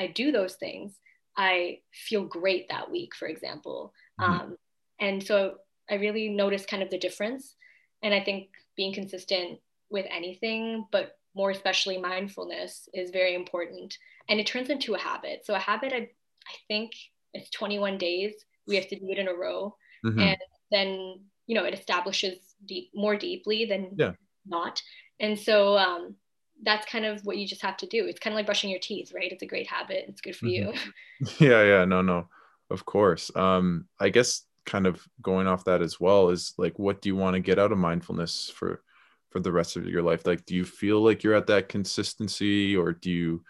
I 0.00 0.06
do 0.06 0.32
those 0.32 0.54
things, 0.54 0.98
I 1.36 1.80
feel 1.92 2.24
great 2.24 2.68
that 2.68 2.90
week, 2.90 3.14
for 3.14 3.28
example. 3.28 3.92
Mm-hmm. 4.20 4.32
Um, 4.32 4.56
and 5.00 5.22
so 5.22 5.56
I 5.90 5.94
really 5.94 6.28
notice 6.28 6.66
kind 6.66 6.82
of 6.82 6.90
the 6.90 6.98
difference. 6.98 7.54
And 8.02 8.14
I 8.14 8.20
think 8.20 8.48
being 8.76 8.94
consistent 8.94 9.58
with 9.90 10.06
anything, 10.10 10.86
but 10.90 11.18
more 11.34 11.50
especially 11.50 11.98
mindfulness, 11.98 12.88
is 12.92 13.10
very 13.10 13.34
important. 13.34 13.96
And 14.28 14.40
it 14.40 14.46
turns 14.46 14.70
into 14.70 14.94
a 14.94 14.98
habit. 14.98 15.44
So 15.44 15.54
a 15.54 15.58
habit, 15.58 15.92
I, 15.92 15.96
I 15.98 16.54
think 16.66 16.92
it's 17.34 17.50
21 17.50 17.98
days. 17.98 18.34
We 18.66 18.76
have 18.76 18.88
to 18.88 18.98
do 18.98 19.08
it 19.10 19.18
in 19.18 19.28
a 19.28 19.34
row. 19.34 19.76
Mm-hmm. 20.04 20.20
And 20.20 20.38
then, 20.70 21.20
you 21.46 21.54
know, 21.54 21.64
it 21.64 21.74
establishes 21.74 22.38
deep, 22.64 22.90
more 22.94 23.16
deeply 23.16 23.64
than 23.64 23.90
yeah. 23.96 24.12
not. 24.46 24.82
And 25.20 25.38
so 25.38 25.76
um, 25.78 26.16
that's 26.62 26.90
kind 26.90 27.04
of 27.04 27.24
what 27.24 27.38
you 27.38 27.46
just 27.46 27.62
have 27.62 27.76
to 27.78 27.86
do. 27.86 28.06
It's 28.06 28.20
kind 28.20 28.34
of 28.34 28.36
like 28.36 28.46
brushing 28.46 28.70
your 28.70 28.80
teeth, 28.80 29.12
right? 29.14 29.30
It's 29.30 29.42
a 29.42 29.46
great 29.46 29.66
habit. 29.66 30.04
It's 30.08 30.20
good 30.20 30.36
for 30.36 30.46
mm-hmm. 30.46 30.76
you. 31.20 31.28
yeah, 31.48 31.62
yeah, 31.62 31.84
no, 31.84 32.02
no, 32.02 32.28
of 32.70 32.84
course. 32.84 33.30
Um, 33.34 33.86
I 34.00 34.08
guess 34.08 34.42
kind 34.66 34.86
of 34.86 35.06
going 35.22 35.46
off 35.46 35.64
that 35.64 35.82
as 35.82 35.98
well 35.98 36.28
is 36.28 36.54
like, 36.58 36.78
what 36.78 37.00
do 37.00 37.08
you 37.08 37.16
want 37.16 37.34
to 37.34 37.40
get 37.40 37.58
out 37.58 37.72
of 37.72 37.78
mindfulness 37.78 38.52
for 38.54 38.82
for 39.30 39.40
the 39.40 39.52
rest 39.52 39.76
of 39.76 39.86
your 39.86 40.02
life? 40.02 40.26
Like, 40.26 40.44
do 40.46 40.54
you 40.54 40.64
feel 40.64 41.00
like 41.00 41.22
you're 41.22 41.34
at 41.34 41.46
that 41.48 41.68
consistency, 41.68 42.76
or 42.76 42.92
do 42.92 43.10
you 43.10 43.44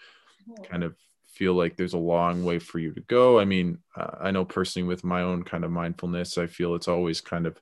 kind 0.64 0.84
of 0.84 0.96
feel 1.26 1.54
like 1.54 1.76
there's 1.76 1.94
a 1.94 1.98
long 1.98 2.44
way 2.44 2.58
for 2.58 2.78
you 2.78 2.92
to 2.92 3.00
go? 3.02 3.38
I 3.38 3.44
mean, 3.44 3.78
uh, 3.96 4.16
I 4.20 4.30
know 4.30 4.44
personally 4.44 4.88
with 4.88 5.04
my 5.04 5.22
own 5.22 5.42
kind 5.42 5.64
of 5.64 5.70
mindfulness, 5.70 6.38
I 6.38 6.46
feel 6.46 6.74
it's 6.74 6.88
always 6.88 7.20
kind 7.20 7.46
of 7.46 7.60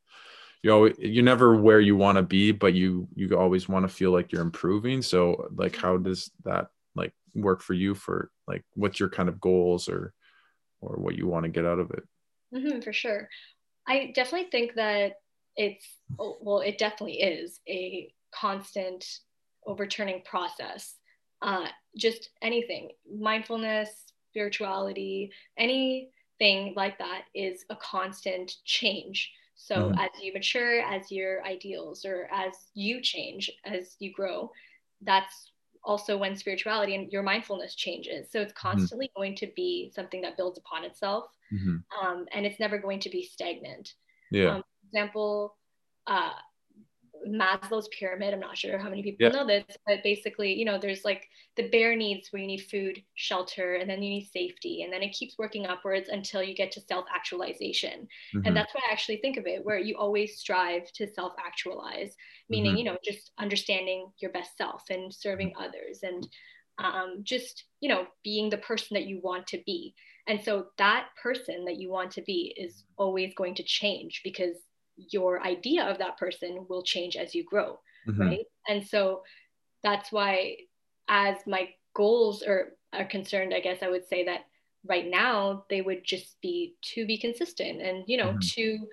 you 0.62 0.72
always 0.72 0.96
you're 0.98 1.22
never 1.22 1.56
where 1.56 1.80
you 1.80 1.96
want 1.96 2.16
to 2.16 2.22
be 2.22 2.50
but 2.50 2.74
you 2.74 3.06
you 3.14 3.38
always 3.38 3.68
want 3.68 3.88
to 3.88 3.94
feel 3.94 4.10
like 4.10 4.32
you're 4.32 4.42
improving 4.42 5.00
so 5.00 5.48
like 5.54 5.76
how 5.76 5.96
does 5.96 6.30
that 6.44 6.66
like 6.96 7.12
work 7.34 7.62
for 7.62 7.74
you 7.74 7.94
for 7.94 8.30
like 8.48 8.64
what's 8.74 8.98
your 8.98 9.08
kind 9.08 9.28
of 9.28 9.40
goals 9.40 9.88
or 9.88 10.12
or 10.80 10.96
what 10.96 11.16
you 11.16 11.26
want 11.26 11.44
to 11.44 11.50
get 11.50 11.64
out 11.64 11.78
of 11.78 11.90
it 11.92 12.02
mm-hmm, 12.52 12.80
for 12.80 12.92
sure 12.92 13.28
i 13.86 14.10
definitely 14.14 14.48
think 14.50 14.74
that 14.74 15.12
it's 15.56 15.86
well 16.18 16.60
it 16.60 16.78
definitely 16.78 17.20
is 17.20 17.60
a 17.68 18.12
constant 18.32 19.04
overturning 19.66 20.22
process 20.24 20.94
uh, 21.42 21.66
just 21.96 22.30
anything 22.42 22.90
mindfulness 23.18 24.12
spirituality 24.30 25.30
anything 25.58 26.72
like 26.76 26.98
that 26.98 27.22
is 27.34 27.64
a 27.70 27.76
constant 27.76 28.54
change 28.64 29.32
so 29.56 29.74
mm-hmm. 29.74 29.98
as 29.98 30.10
you 30.20 30.32
mature, 30.32 30.80
as 30.80 31.10
your 31.10 31.44
ideals 31.44 32.04
or 32.04 32.28
as 32.30 32.52
you 32.74 33.00
change, 33.00 33.50
as 33.64 33.96
you 33.98 34.12
grow, 34.12 34.52
that's 35.00 35.50
also 35.82 36.16
when 36.18 36.36
spirituality 36.36 36.94
and 36.94 37.10
your 37.10 37.22
mindfulness 37.22 37.74
changes. 37.74 38.30
So 38.30 38.40
it's 38.40 38.52
mm-hmm. 38.52 38.68
constantly 38.68 39.06
mm-hmm. 39.06 39.20
going 39.20 39.34
to 39.36 39.48
be 39.56 39.90
something 39.94 40.20
that 40.22 40.36
builds 40.36 40.58
upon 40.58 40.84
itself, 40.84 41.24
mm-hmm. 41.52 42.06
um, 42.06 42.26
and 42.32 42.44
it's 42.44 42.60
never 42.60 42.78
going 42.78 43.00
to 43.00 43.10
be 43.10 43.22
stagnant. 43.22 43.94
Yeah. 44.30 44.56
Um, 44.56 44.62
example, 44.86 45.56
uh, 46.06 46.32
Maslow's 47.26 47.88
pyramid. 47.88 48.32
I'm 48.32 48.40
not 48.40 48.56
sure 48.56 48.78
how 48.78 48.88
many 48.88 49.02
people 49.02 49.26
yeah. 49.26 49.30
know 49.30 49.46
this, 49.46 49.64
but 49.86 50.02
basically, 50.02 50.52
you 50.52 50.64
know, 50.64 50.78
there's 50.78 51.04
like 51.04 51.28
the 51.56 51.68
bare 51.68 51.96
needs 51.96 52.28
where 52.30 52.40
you 52.40 52.46
need 52.46 52.66
food, 52.70 53.02
shelter, 53.14 53.76
and 53.76 53.88
then 53.88 54.02
you 54.02 54.10
need 54.10 54.28
safety. 54.32 54.82
And 54.82 54.92
then 54.92 55.02
it 55.02 55.12
keeps 55.12 55.38
working 55.38 55.66
upwards 55.66 56.08
until 56.08 56.42
you 56.42 56.54
get 56.54 56.70
to 56.72 56.80
self 56.80 57.04
actualization. 57.14 58.06
Mm-hmm. 58.34 58.46
And 58.46 58.56
that's 58.56 58.74
what 58.74 58.84
I 58.88 58.92
actually 58.92 59.18
think 59.18 59.36
of 59.36 59.46
it, 59.46 59.64
where 59.64 59.78
you 59.78 59.96
always 59.96 60.38
strive 60.38 60.90
to 60.92 61.12
self 61.12 61.32
actualize, 61.44 62.14
meaning, 62.48 62.72
mm-hmm. 62.72 62.78
you 62.78 62.84
know, 62.84 62.98
just 63.04 63.32
understanding 63.38 64.10
your 64.20 64.32
best 64.32 64.56
self 64.56 64.84
and 64.90 65.12
serving 65.12 65.50
mm-hmm. 65.50 65.62
others 65.62 66.00
and 66.02 66.28
um, 66.78 67.20
just, 67.22 67.64
you 67.80 67.88
know, 67.88 68.06
being 68.22 68.50
the 68.50 68.58
person 68.58 68.94
that 68.94 69.06
you 69.06 69.20
want 69.22 69.46
to 69.48 69.62
be. 69.64 69.94
And 70.28 70.42
so 70.42 70.66
that 70.78 71.06
person 71.22 71.64
that 71.66 71.76
you 71.76 71.88
want 71.88 72.10
to 72.12 72.22
be 72.22 72.54
is 72.58 72.84
always 72.96 73.32
going 73.34 73.54
to 73.54 73.62
change 73.62 74.22
because 74.24 74.56
your 74.96 75.42
idea 75.42 75.84
of 75.84 75.98
that 75.98 76.16
person 76.16 76.66
will 76.68 76.82
change 76.82 77.16
as 77.16 77.34
you 77.34 77.44
grow. 77.44 77.78
mm-hmm. 78.06 78.20
right? 78.20 78.46
And 78.68 78.86
so 78.86 79.22
that's 79.82 80.10
why, 80.10 80.56
as 81.08 81.36
my 81.46 81.68
goals 81.94 82.42
are, 82.42 82.72
are 82.92 83.04
concerned, 83.04 83.54
I 83.54 83.60
guess 83.60 83.82
I 83.82 83.88
would 83.88 84.06
say 84.08 84.24
that 84.24 84.46
right 84.84 85.08
now 85.08 85.64
they 85.68 85.80
would 85.80 86.04
just 86.04 86.40
be 86.40 86.74
to 86.94 87.06
be 87.06 87.18
consistent 87.18 87.80
and, 87.80 88.04
you 88.06 88.16
know, 88.16 88.30
mm-hmm. 88.30 88.38
to 88.54 88.86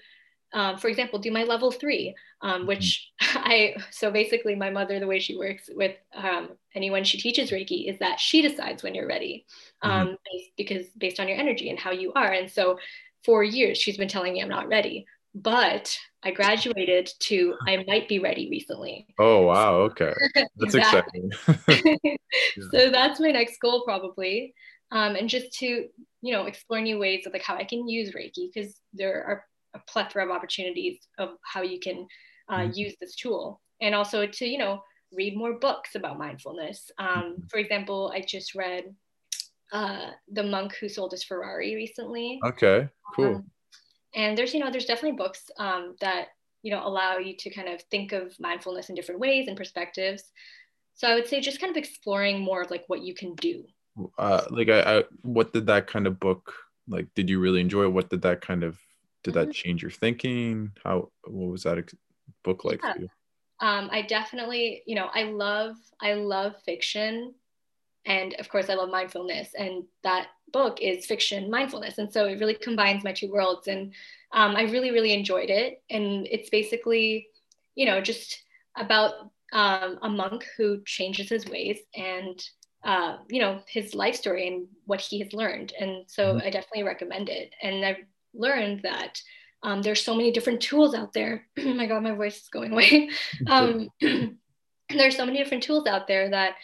um, 0.53 0.77
for 0.77 0.87
example, 0.87 1.17
do 1.17 1.31
my 1.31 1.43
level 1.43 1.71
three, 1.71 2.15
um, 2.41 2.59
mm-hmm. 2.59 2.67
which 2.67 3.11
I, 3.19 3.75
so 3.91 4.11
basically 4.11 4.55
my 4.55 4.69
mother, 4.69 4.99
the 4.99 5.07
way 5.07 5.19
she 5.19 5.35
works 5.35 5.69
with 5.73 5.95
um, 6.13 6.49
anyone 6.75 7.03
she 7.03 7.17
teaches 7.17 7.51
Reiki 7.51 7.89
is 7.89 7.99
that 7.99 8.19
she 8.19 8.41
decides 8.41 8.83
when 8.83 8.95
you're 8.95 9.07
ready 9.07 9.45
mm-hmm. 9.83 9.91
Um, 9.91 10.17
based, 10.31 10.51
because 10.55 10.87
based 10.97 11.19
on 11.19 11.27
your 11.27 11.37
energy 11.37 11.69
and 11.69 11.79
how 11.79 11.91
you 11.91 12.13
are. 12.13 12.31
And 12.31 12.49
so 12.49 12.77
for 13.25 13.43
years, 13.43 13.77
she's 13.77 13.97
been 13.97 14.07
telling 14.07 14.33
me 14.33 14.41
I'm 14.41 14.49
not 14.49 14.67
ready, 14.67 15.05
but 15.35 15.95
I 16.23 16.31
graduated 16.31 17.09
to 17.21 17.55
I 17.67 17.83
might 17.87 18.07
be 18.07 18.19
ready 18.19 18.49
recently. 18.49 19.07
Oh, 19.19 19.41
wow. 19.41 19.75
Okay. 19.75 20.13
That's 20.57 20.75
exciting. 20.75 21.31
yeah. 21.67 22.15
So 22.71 22.89
that's 22.89 23.19
my 23.19 23.31
next 23.31 23.59
goal 23.59 23.83
probably. 23.83 24.53
Um, 24.91 25.15
and 25.15 25.27
just 25.27 25.53
to, 25.59 25.87
you 26.21 26.33
know, 26.33 26.45
explore 26.45 26.79
new 26.79 26.99
ways 26.99 27.25
of 27.25 27.33
like 27.33 27.43
how 27.43 27.55
I 27.55 27.63
can 27.63 27.87
use 27.87 28.13
Reiki 28.13 28.49
because 28.53 28.79
there 28.93 29.23
are 29.23 29.45
a 29.73 29.79
plethora 29.87 30.23
of 30.23 30.31
opportunities 30.31 30.99
of 31.17 31.29
how 31.43 31.61
you 31.61 31.79
can 31.79 32.07
uh, 32.49 32.59
mm-hmm. 32.59 32.71
use 32.73 32.95
this 32.99 33.15
tool 33.15 33.61
and 33.81 33.95
also 33.95 34.25
to 34.25 34.45
you 34.45 34.57
know 34.57 34.81
read 35.13 35.37
more 35.37 35.59
books 35.59 35.95
about 35.95 36.17
mindfulness 36.17 36.91
um, 36.97 37.07
mm-hmm. 37.07 37.41
for 37.49 37.57
example 37.57 38.11
i 38.15 38.21
just 38.21 38.55
read 38.55 38.83
uh, 39.71 40.11
the 40.31 40.43
monk 40.43 40.75
who 40.79 40.87
sold 40.87 41.11
his 41.11 41.23
ferrari 41.23 41.75
recently 41.75 42.39
okay 42.45 42.87
cool 43.15 43.35
um, 43.35 43.45
and 44.15 44.37
there's 44.37 44.53
you 44.53 44.59
know 44.59 44.71
there's 44.71 44.85
definitely 44.85 45.17
books 45.17 45.49
um, 45.57 45.95
that 45.99 46.27
you 46.61 46.71
know 46.71 46.85
allow 46.85 47.17
you 47.17 47.35
to 47.37 47.49
kind 47.49 47.67
of 47.67 47.81
think 47.91 48.11
of 48.11 48.39
mindfulness 48.39 48.89
in 48.89 48.95
different 48.95 49.19
ways 49.19 49.47
and 49.47 49.57
perspectives. 49.57 50.31
So 50.95 51.07
i 51.07 51.15
would 51.15 51.27
say 51.27 51.41
just 51.41 51.59
kind 51.59 51.71
of 51.71 51.77
exploring 51.77 52.39
more 52.39 52.61
of 52.61 52.71
like 52.71 52.83
what 52.87 53.01
you 53.01 53.15
can 53.15 53.35
do. 53.35 53.65
Uh, 54.17 54.43
like 54.49 54.69
I, 54.69 54.99
I 54.99 55.03
what 55.21 55.53
did 55.53 55.67
that 55.67 55.87
kind 55.87 56.07
of 56.07 56.19
book 56.19 56.53
like 56.87 57.07
did 57.15 57.29
you 57.29 57.39
really 57.39 57.61
enjoy? 57.61 57.87
What 57.89 58.09
did 58.09 58.21
that 58.23 58.41
kind 58.41 58.63
of 58.63 58.79
did 59.23 59.35
that 59.35 59.43
mm-hmm. 59.43 59.51
change 59.51 59.81
your 59.81 59.91
thinking? 59.91 60.71
How 60.83 61.09
what 61.25 61.51
was 61.51 61.63
that 61.63 61.91
book 62.43 62.63
like 62.63 62.81
yeah. 62.83 62.93
for 62.93 62.99
you? 63.01 63.09
Um, 63.59 63.89
i 63.91 64.01
definitely 64.01 64.83
you 64.85 64.95
know 64.95 65.09
i 65.13 65.23
love 65.23 65.75
i 66.01 66.13
love 66.13 66.55
fiction. 66.65 67.33
And 68.05 68.33
of 68.35 68.49
course 68.49 68.69
i 68.69 68.73
love 68.73 68.89
mindfulness. 68.89 69.49
And 69.57 69.85
that 70.03 70.27
book 70.53 70.79
is 70.81 71.05
fiction 71.05 71.49
mindfulness 71.49 71.97
and 71.97 72.11
so 72.11 72.25
it 72.25 72.39
really 72.39 72.53
combines 72.53 73.03
my 73.03 73.11
two 73.11 73.31
worlds 73.31 73.67
and 73.67 73.93
um, 74.31 74.55
i 74.55 74.63
really 74.63 74.91
really 74.91 75.13
enjoyed 75.13 75.49
it 75.49 75.81
and 75.89 76.27
it's 76.31 76.49
basically 76.49 77.27
you 77.75 77.85
know 77.85 77.99
just 77.99 78.43
about 78.77 79.13
um, 79.51 79.99
a 80.01 80.09
monk 80.09 80.45
who 80.57 80.81
changes 80.85 81.29
his 81.29 81.45
ways 81.47 81.79
and 81.95 82.43
uh, 82.83 83.17
you 83.29 83.39
know 83.39 83.61
his 83.67 83.93
life 83.93 84.15
story 84.15 84.47
and 84.47 84.67
what 84.85 85.01
he 85.01 85.19
has 85.19 85.33
learned 85.33 85.73
and 85.79 86.05
so 86.07 86.35
mm-hmm. 86.35 86.47
i 86.47 86.49
definitely 86.49 86.83
recommend 86.83 87.29
it 87.29 87.53
and 87.61 87.85
i've 87.85 88.03
learned 88.33 88.81
that 88.83 89.21
um, 89.63 89.81
there's 89.81 90.03
so 90.03 90.13
many 90.13 90.31
different 90.31 90.61
tools 90.61 90.93
out 90.93 91.13
there. 91.13 91.45
oh 91.59 91.73
my 91.73 91.85
God, 91.87 92.03
my 92.03 92.11
voice 92.11 92.41
is 92.41 92.49
going 92.49 92.73
away. 92.73 93.09
Um, 93.47 93.89
there's 94.89 95.15
so 95.15 95.25
many 95.25 95.37
different 95.37 95.63
tools 95.63 95.87
out 95.87 96.07
there 96.07 96.29
that 96.29 96.55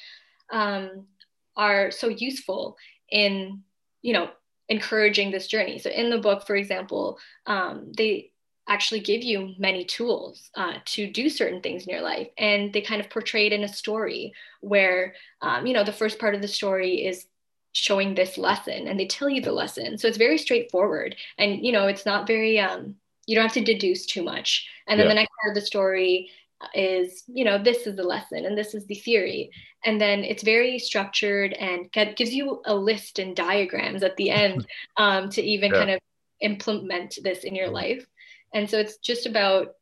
um, 0.52 1.08
are 1.56 1.92
so 1.92 2.08
useful 2.08 2.78
in, 3.10 3.64
you 4.02 4.14
know, 4.14 4.30
encouraging 4.70 5.32
this 5.32 5.48
journey. 5.48 5.80
So 5.80 5.90
in 5.90 6.10
the 6.10 6.18
book, 6.18 6.46
for 6.46 6.56
example, 6.56 7.20
um, 7.46 7.92
they 7.98 8.32
actually 8.70 9.00
give 9.00 9.24
you 9.24 9.56
many 9.58 9.84
tools 9.84 10.52
uh, 10.56 10.76
to 10.86 11.12
do 11.12 11.28
certain 11.30 11.60
things 11.60 11.86
in 11.86 11.94
your 11.94 12.04
life 12.04 12.28
and 12.38 12.72
they 12.72 12.82
kind 12.82 13.02
of 13.02 13.10
portray 13.10 13.48
it 13.48 13.54
in 13.54 13.64
a 13.64 13.68
story 13.68 14.32
where 14.62 15.16
um, 15.42 15.66
you 15.66 15.74
know 15.74 15.84
the 15.84 15.92
first 15.92 16.20
part 16.20 16.36
of 16.36 16.42
the 16.42 16.48
story 16.48 17.06
is 17.06 17.26
showing 17.74 18.14
this 18.14 18.38
lesson 18.38 18.88
and 18.88 19.00
they 19.00 19.08
tell 19.08 19.30
you 19.30 19.42
the 19.42 19.52
lesson 19.52 19.98
so 19.98 20.08
it's 20.08 20.18
very 20.18 20.38
straightforward 20.38 21.16
and 21.38 21.66
you 21.66 21.72
know 21.72 21.88
it's 21.88 22.06
not 22.06 22.28
very 22.28 22.60
um 22.60 22.96
you 23.26 23.36
don't 23.36 23.44
have 23.44 23.54
to 23.54 23.64
deduce 23.64 24.06
too 24.06 24.24
much 24.24 24.68
and 24.88 25.00
then 25.00 25.08
yeah. 25.08 25.12
the 25.12 25.16
next 25.16 25.32
part 25.42 25.56
of 25.56 25.62
the 25.62 25.66
story 25.66 26.30
is 26.74 27.24
you 27.28 27.46
know 27.46 27.62
this 27.62 27.88
is 27.88 27.96
the 27.96 28.04
lesson 28.04 28.46
and 28.46 28.58
this 28.58 28.74
is 28.74 28.86
the 28.86 28.96
theory 28.96 29.50
and 29.86 30.00
then 30.00 30.24
it's 30.24 30.44
very 30.44 30.78
structured 30.78 31.54
and 31.54 31.92
gives 32.16 32.34
you 32.34 32.62
a 32.66 32.76
list 32.76 33.18
and 33.18 33.36
diagrams 33.36 34.04
at 34.04 34.16
the 34.18 34.30
end 34.44 34.68
um, 34.98 35.30
to 35.30 35.42
even 35.42 35.72
yeah. 35.72 35.78
kind 35.78 35.92
of 35.92 36.00
implement 36.42 37.18
this 37.24 37.44
in 37.44 37.56
your 37.56 37.70
life 37.70 38.06
and 38.54 38.70
so 38.70 38.78
it's 38.78 38.98
just 38.98 39.26
about 39.26 39.76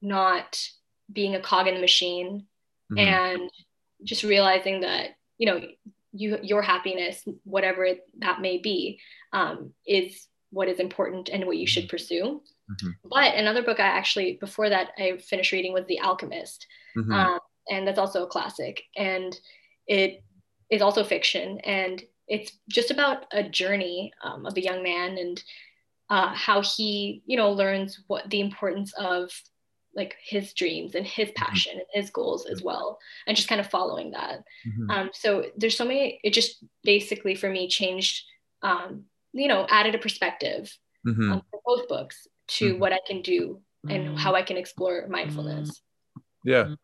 not 0.00 0.60
being 1.12 1.34
a 1.34 1.40
cog 1.40 1.66
in 1.66 1.74
the 1.74 1.80
machine 1.80 2.46
mm-hmm. 2.90 2.98
and 2.98 3.50
just 4.04 4.22
realizing 4.22 4.80
that 4.80 5.10
you 5.36 5.46
know 5.46 5.60
you 6.12 6.38
your 6.42 6.62
happiness 6.62 7.22
whatever 7.44 7.84
it, 7.84 8.00
that 8.18 8.40
may 8.40 8.58
be 8.58 8.98
um, 9.32 9.72
is 9.86 10.26
what 10.50 10.68
is 10.68 10.80
important 10.80 11.28
and 11.28 11.44
what 11.46 11.56
you 11.56 11.66
should 11.66 11.84
mm-hmm. 11.84 11.90
pursue 11.90 12.40
mm-hmm. 12.70 12.90
but 13.04 13.34
another 13.34 13.62
book 13.62 13.80
i 13.80 13.86
actually 13.86 14.38
before 14.40 14.68
that 14.68 14.90
i 14.98 15.16
finished 15.18 15.52
reading 15.52 15.72
was 15.72 15.84
the 15.86 15.98
alchemist 16.00 16.66
mm-hmm. 16.96 17.12
um, 17.12 17.38
and 17.70 17.86
that's 17.86 17.98
also 17.98 18.24
a 18.24 18.28
classic 18.28 18.82
and 18.96 19.38
it 19.86 20.22
is 20.70 20.82
also 20.82 21.04
fiction 21.04 21.58
and 21.60 22.02
it's 22.26 22.52
just 22.68 22.90
about 22.90 23.24
a 23.32 23.42
journey 23.42 24.12
um, 24.22 24.44
of 24.46 24.56
a 24.56 24.62
young 24.62 24.82
man 24.82 25.16
and 25.18 25.42
uh, 26.10 26.32
how 26.34 26.62
he 26.62 27.22
you 27.26 27.36
know 27.36 27.50
learns 27.50 28.00
what 28.06 28.28
the 28.30 28.40
importance 28.40 28.92
of 28.98 29.30
like 29.94 30.16
his 30.22 30.52
dreams 30.52 30.94
and 30.94 31.06
his 31.06 31.28
mm-hmm. 31.28 31.44
passion 31.44 31.72
mm-hmm. 31.72 31.80
and 31.94 32.02
his 32.02 32.10
goals 32.10 32.46
as 32.46 32.62
well 32.62 32.98
and 33.26 33.36
just 33.36 33.48
kind 33.48 33.60
of 33.60 33.70
following 33.70 34.10
that 34.10 34.44
mm-hmm. 34.66 34.90
um, 34.90 35.10
so 35.12 35.46
there's 35.56 35.76
so 35.76 35.84
many 35.84 36.20
it 36.22 36.32
just 36.32 36.64
basically 36.84 37.34
for 37.34 37.50
me 37.50 37.68
changed 37.68 38.24
um, 38.62 39.04
you 39.32 39.48
know 39.48 39.66
added 39.68 39.94
a 39.94 39.98
perspective 39.98 40.76
mm-hmm. 41.06 41.32
um, 41.32 41.42
for 41.50 41.60
both 41.64 41.88
books 41.88 42.26
to 42.46 42.70
mm-hmm. 42.70 42.80
what 42.80 42.92
i 42.92 42.98
can 43.06 43.22
do 43.22 43.60
and 43.88 44.06
mm-hmm. 44.06 44.16
how 44.16 44.34
i 44.34 44.42
can 44.42 44.56
explore 44.56 45.06
mindfulness. 45.08 45.82
Yeah. 46.44 46.74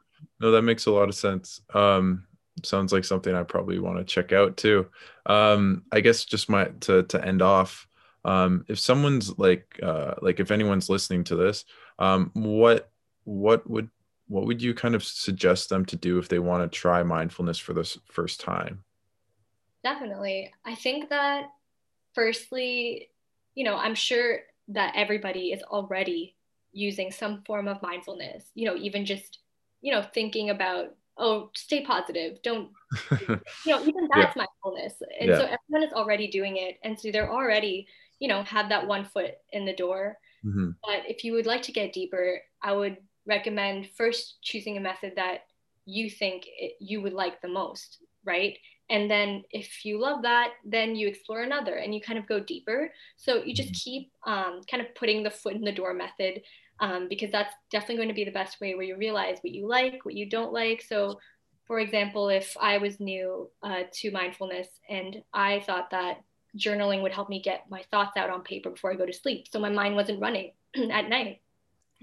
No 0.40 0.50
that 0.50 0.62
makes 0.62 0.86
a 0.86 0.90
lot 0.90 1.08
of 1.08 1.14
sense. 1.14 1.60
Um, 1.72 2.26
sounds 2.62 2.92
like 2.92 3.04
something 3.04 3.34
i 3.34 3.42
probably 3.42 3.78
want 3.78 3.98
to 3.98 4.04
check 4.04 4.32
out 4.32 4.56
too. 4.56 4.86
Um, 5.26 5.84
i 5.92 6.00
guess 6.00 6.24
just 6.24 6.48
my 6.48 6.66
to 6.80 7.02
to 7.04 7.24
end 7.24 7.42
off 7.42 7.86
um, 8.24 8.64
if 8.68 8.78
someone's 8.78 9.38
like 9.38 9.78
uh, 9.82 10.14
like 10.22 10.40
if 10.40 10.50
anyone's 10.50 10.88
listening 10.88 11.24
to 11.24 11.36
this 11.36 11.64
um, 11.98 12.30
what 12.34 12.90
what 13.24 13.68
would 13.68 13.90
what 14.28 14.46
would 14.46 14.62
you 14.62 14.74
kind 14.74 14.94
of 14.94 15.04
suggest 15.04 15.68
them 15.68 15.84
to 15.86 15.96
do 15.96 16.18
if 16.18 16.28
they 16.28 16.38
want 16.38 16.70
to 16.70 16.78
try 16.78 17.02
mindfulness 17.02 17.58
for 17.58 17.72
the 17.72 17.84
first 18.06 18.40
time? 18.40 18.84
Definitely. 19.82 20.52
I 20.64 20.74
think 20.74 21.10
that 21.10 21.50
firstly 22.14 23.08
you 23.54 23.64
know 23.64 23.76
i'm 23.76 23.94
sure 23.94 24.38
that 24.68 24.92
everybody 24.96 25.52
is 25.52 25.62
already 25.64 26.34
using 26.72 27.10
some 27.10 27.42
form 27.46 27.68
of 27.68 27.80
mindfulness 27.82 28.50
you 28.54 28.66
know 28.66 28.76
even 28.76 29.04
just 29.04 29.38
you 29.80 29.92
know 29.92 30.02
thinking 30.14 30.50
about 30.50 30.94
oh 31.18 31.50
stay 31.54 31.84
positive 31.84 32.42
don't 32.42 32.70
you 33.28 33.38
know 33.66 33.80
even 33.82 34.08
that's 34.12 34.34
yeah. 34.36 34.44
mindfulness 34.64 34.94
and 35.20 35.30
yeah. 35.30 35.38
so 35.38 35.44
everyone 35.44 35.86
is 35.86 35.92
already 35.92 36.26
doing 36.28 36.56
it 36.56 36.78
and 36.82 36.98
so 36.98 37.10
they're 37.10 37.32
already 37.32 37.86
you 38.18 38.28
know 38.28 38.42
have 38.42 38.68
that 38.68 38.86
one 38.86 39.04
foot 39.04 39.34
in 39.52 39.64
the 39.64 39.76
door 39.76 40.16
mm-hmm. 40.44 40.70
but 40.82 41.02
if 41.08 41.22
you 41.22 41.32
would 41.32 41.46
like 41.46 41.62
to 41.62 41.72
get 41.72 41.92
deeper 41.92 42.40
i 42.62 42.72
would 42.72 42.96
recommend 43.26 43.88
first 43.96 44.38
choosing 44.42 44.76
a 44.76 44.80
method 44.80 45.12
that 45.16 45.44
you 45.86 46.10
think 46.10 46.46
it, 46.46 46.74
you 46.80 47.02
would 47.02 47.12
like 47.12 47.40
the 47.40 47.48
most, 47.48 47.98
right? 48.24 48.56
And 48.90 49.10
then 49.10 49.44
if 49.50 49.84
you 49.84 49.98
love 49.98 50.22
that, 50.22 50.52
then 50.64 50.94
you 50.94 51.08
explore 51.08 51.42
another 51.42 51.76
and 51.76 51.94
you 51.94 52.00
kind 52.00 52.18
of 52.18 52.26
go 52.26 52.40
deeper. 52.40 52.90
So 53.16 53.42
you 53.42 53.54
just 53.54 53.70
mm-hmm. 53.70 53.90
keep 53.90 54.12
um, 54.26 54.60
kind 54.70 54.82
of 54.82 54.94
putting 54.94 55.22
the 55.22 55.30
foot 55.30 55.54
in 55.54 55.62
the 55.62 55.72
door 55.72 55.94
method 55.94 56.42
um, 56.80 57.08
because 57.08 57.30
that's 57.30 57.54
definitely 57.70 57.96
going 57.96 58.08
to 58.08 58.14
be 58.14 58.24
the 58.24 58.30
best 58.30 58.60
way 58.60 58.74
where 58.74 58.84
you 58.84 58.96
realize 58.96 59.38
what 59.40 59.54
you 59.54 59.66
like, 59.68 60.04
what 60.04 60.14
you 60.14 60.28
don't 60.28 60.52
like. 60.52 60.82
So, 60.82 61.18
for 61.66 61.80
example, 61.80 62.28
if 62.28 62.54
I 62.60 62.76
was 62.76 63.00
new 63.00 63.48
uh, 63.62 63.84
to 63.90 64.10
mindfulness 64.10 64.68
and 64.90 65.22
I 65.32 65.60
thought 65.60 65.90
that 65.92 66.20
journaling 66.58 67.00
would 67.02 67.12
help 67.12 67.30
me 67.30 67.40
get 67.40 67.64
my 67.70 67.82
thoughts 67.90 68.16
out 68.18 68.28
on 68.28 68.42
paper 68.42 68.70
before 68.70 68.92
I 68.92 68.96
go 68.96 69.06
to 69.06 69.12
sleep, 69.12 69.46
so 69.50 69.58
my 69.58 69.70
mind 69.70 69.96
wasn't 69.96 70.20
running 70.20 70.52
at 70.90 71.08
night 71.08 71.40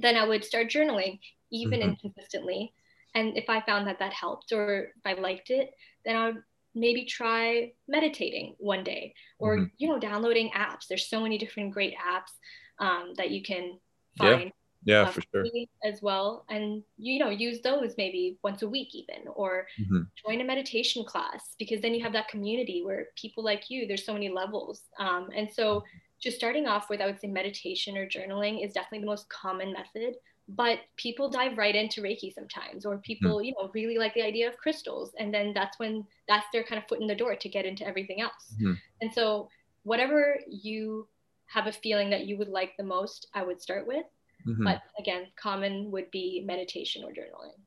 then 0.01 0.15
I 0.15 0.27
would 0.27 0.43
start 0.43 0.69
journaling, 0.69 1.19
even 1.51 1.79
mm-hmm. 1.79 1.89
inconsistently. 1.89 2.73
And 3.13 3.38
if 3.38 3.49
I 3.49 3.62
found 3.62 3.88
that 3.88 3.99
that 3.99 4.13
helped 4.13 4.51
or 4.51 4.91
if 4.95 5.05
I 5.05 5.13
liked 5.19 5.49
it, 5.49 5.71
then 6.06 6.16
I 6.16 6.26
would 6.28 6.44
maybe 6.74 7.06
try 7.06 7.72
meditating 7.88 8.56
one 8.58 8.84
day 8.84 9.14
or, 9.40 9.58
mm-hmm. 9.58 9.66
you 9.78 9.88
know, 9.88 10.00
downloading 10.00 10.50
apps. 10.56 10.88
There's 10.88 11.08
so 11.08 11.22
many 11.22 11.38
different 11.38 11.74
great 11.74 11.94
apps 11.96 12.32
um, 12.80 13.14
that 13.18 13.32
you 13.32 13.44
can 13.44 13.80
find. 14.18 14.44
Yeah. 14.44 14.50
Yeah, 14.84 15.02
uh, 15.02 15.12
for 15.12 15.22
sure. 15.32 15.46
As 15.84 16.02
well. 16.02 16.44
And, 16.50 16.82
you 16.98 17.20
know, 17.20 17.30
use 17.30 17.62
those 17.62 17.94
maybe 18.00 18.40
once 18.44 18.64
a 18.64 18.68
week, 18.68 18.96
even, 18.96 19.28
or 19.36 19.68
mm-hmm. 19.80 20.02
join 20.26 20.42
a 20.42 20.44
meditation 20.44 21.06
class 21.06 21.54
because 21.60 21.82
then 21.82 21.94
you 21.94 22.02
have 22.02 22.14
that 22.14 22.30
community 22.30 22.82
where 22.84 23.10
people 23.16 23.44
like 23.44 23.70
you, 23.70 23.86
there's 23.86 24.04
so 24.04 24.14
many 24.14 24.30
levels. 24.30 24.82
Um, 24.98 25.30
and 25.36 25.48
so 25.54 25.84
just 26.20 26.38
starting 26.38 26.66
off 26.66 26.90
with, 26.90 27.00
I 27.00 27.06
would 27.06 27.20
say 27.20 27.28
meditation 27.28 27.96
or 27.96 28.08
journaling 28.08 28.66
is 28.66 28.74
definitely 28.74 29.02
the 29.02 29.12
most 29.12 29.30
common 29.30 29.72
method 29.72 30.16
but 30.47 30.80
people 30.97 31.30
dive 31.30 31.58
right 31.58 31.75
into 31.75 32.01
reiki 32.01 32.34
sometimes 32.34 32.86
or 32.86 32.97
people 32.99 33.38
mm. 33.38 33.45
you 33.45 33.54
know 33.54 33.69
really 33.73 33.97
like 33.97 34.13
the 34.13 34.21
idea 34.21 34.47
of 34.47 34.58
crystals 34.58 35.12
and 35.19 35.34
then 35.34 35.54
that's 35.54 35.80
when 35.80 36.06
that's 36.27 36.45
their 36.51 36.63
kind 36.63 36.82
of 36.82 36.88
foot 36.88 36.99
in 36.99 37.08
the 37.08 37.15
door 37.15 37.36
to 37.36 37.49
get 37.49 37.65
into 37.65 37.86
everything 37.86 38.21
else 38.21 38.56
mm. 38.62 38.75
and 39.01 39.13
so 39.13 39.49
whatever 39.84 40.39
you 40.47 41.08
have 41.45 41.67
a 41.67 41.71
feeling 41.71 42.10
that 42.10 42.25
you 42.25 42.38
would 42.38 42.49
like 42.49 42.75
the 42.77 42.84
most 42.84 43.27
i 43.34 43.43
would 43.43 43.62
start 43.62 43.88
with 43.88 44.06
mm-hmm. 44.47 44.63
but 44.63 44.82
again 44.99 45.27
common 45.36 45.89
would 45.91 46.10
be 46.12 46.43
meditation 46.45 47.04
or 47.04 47.10
journaling 47.10 47.58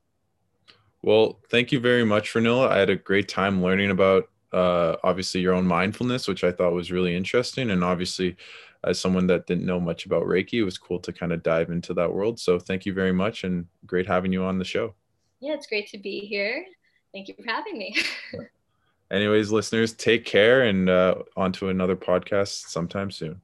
well 1.02 1.38
thank 1.50 1.72
you 1.72 1.80
very 1.80 2.04
much 2.04 2.32
Rinila. 2.32 2.68
i 2.68 2.78
had 2.78 2.90
a 2.90 2.96
great 2.96 3.28
time 3.28 3.62
learning 3.62 3.90
about 3.90 4.28
uh, 4.52 4.94
obviously 5.02 5.40
your 5.40 5.52
own 5.52 5.66
mindfulness 5.66 6.28
which 6.28 6.44
i 6.44 6.52
thought 6.52 6.72
was 6.72 6.92
really 6.92 7.16
interesting 7.16 7.70
and 7.70 7.82
obviously 7.82 8.37
as 8.87 9.01
someone 9.01 9.27
that 9.29 9.47
didn't 9.47 9.66
know 9.66 9.81
much 9.81 10.07
about 10.07 10.25
Reiki, 10.25 10.55
it 10.55 10.64
was 10.64 10.79
cool 10.79 10.99
to 11.01 11.12
kind 11.12 11.33
of 11.33 11.42
dive 11.42 11.70
into 11.70 11.94
that 11.94 12.12
world. 12.12 12.38
So 12.38 12.59
thank 12.59 12.87
you 12.87 12.92
very 12.92 13.12
much 13.12 13.44
and 13.44 13.66
great 13.87 14.07
having 14.07 14.33
you 14.33 14.44
on 14.44 14.59
the 14.59 14.64
show. 14.64 14.94
Yeah, 15.40 15.55
it's 15.55 15.66
great 15.66 15.88
to 15.88 15.99
be 15.99 16.20
here. 16.20 16.64
Thank 17.12 17.29
you 17.29 17.35
for 17.35 17.51
having 17.51 17.79
me. 17.79 17.97
Anyways, 19.11 19.51
listeners, 19.51 19.92
take 19.92 20.25
care 20.25 20.62
and 20.62 20.88
uh, 20.88 21.16
on 21.37 21.53
to 21.53 21.68
another 21.68 21.97
podcast 21.97 22.68
sometime 22.68 23.11
soon. 23.11 23.40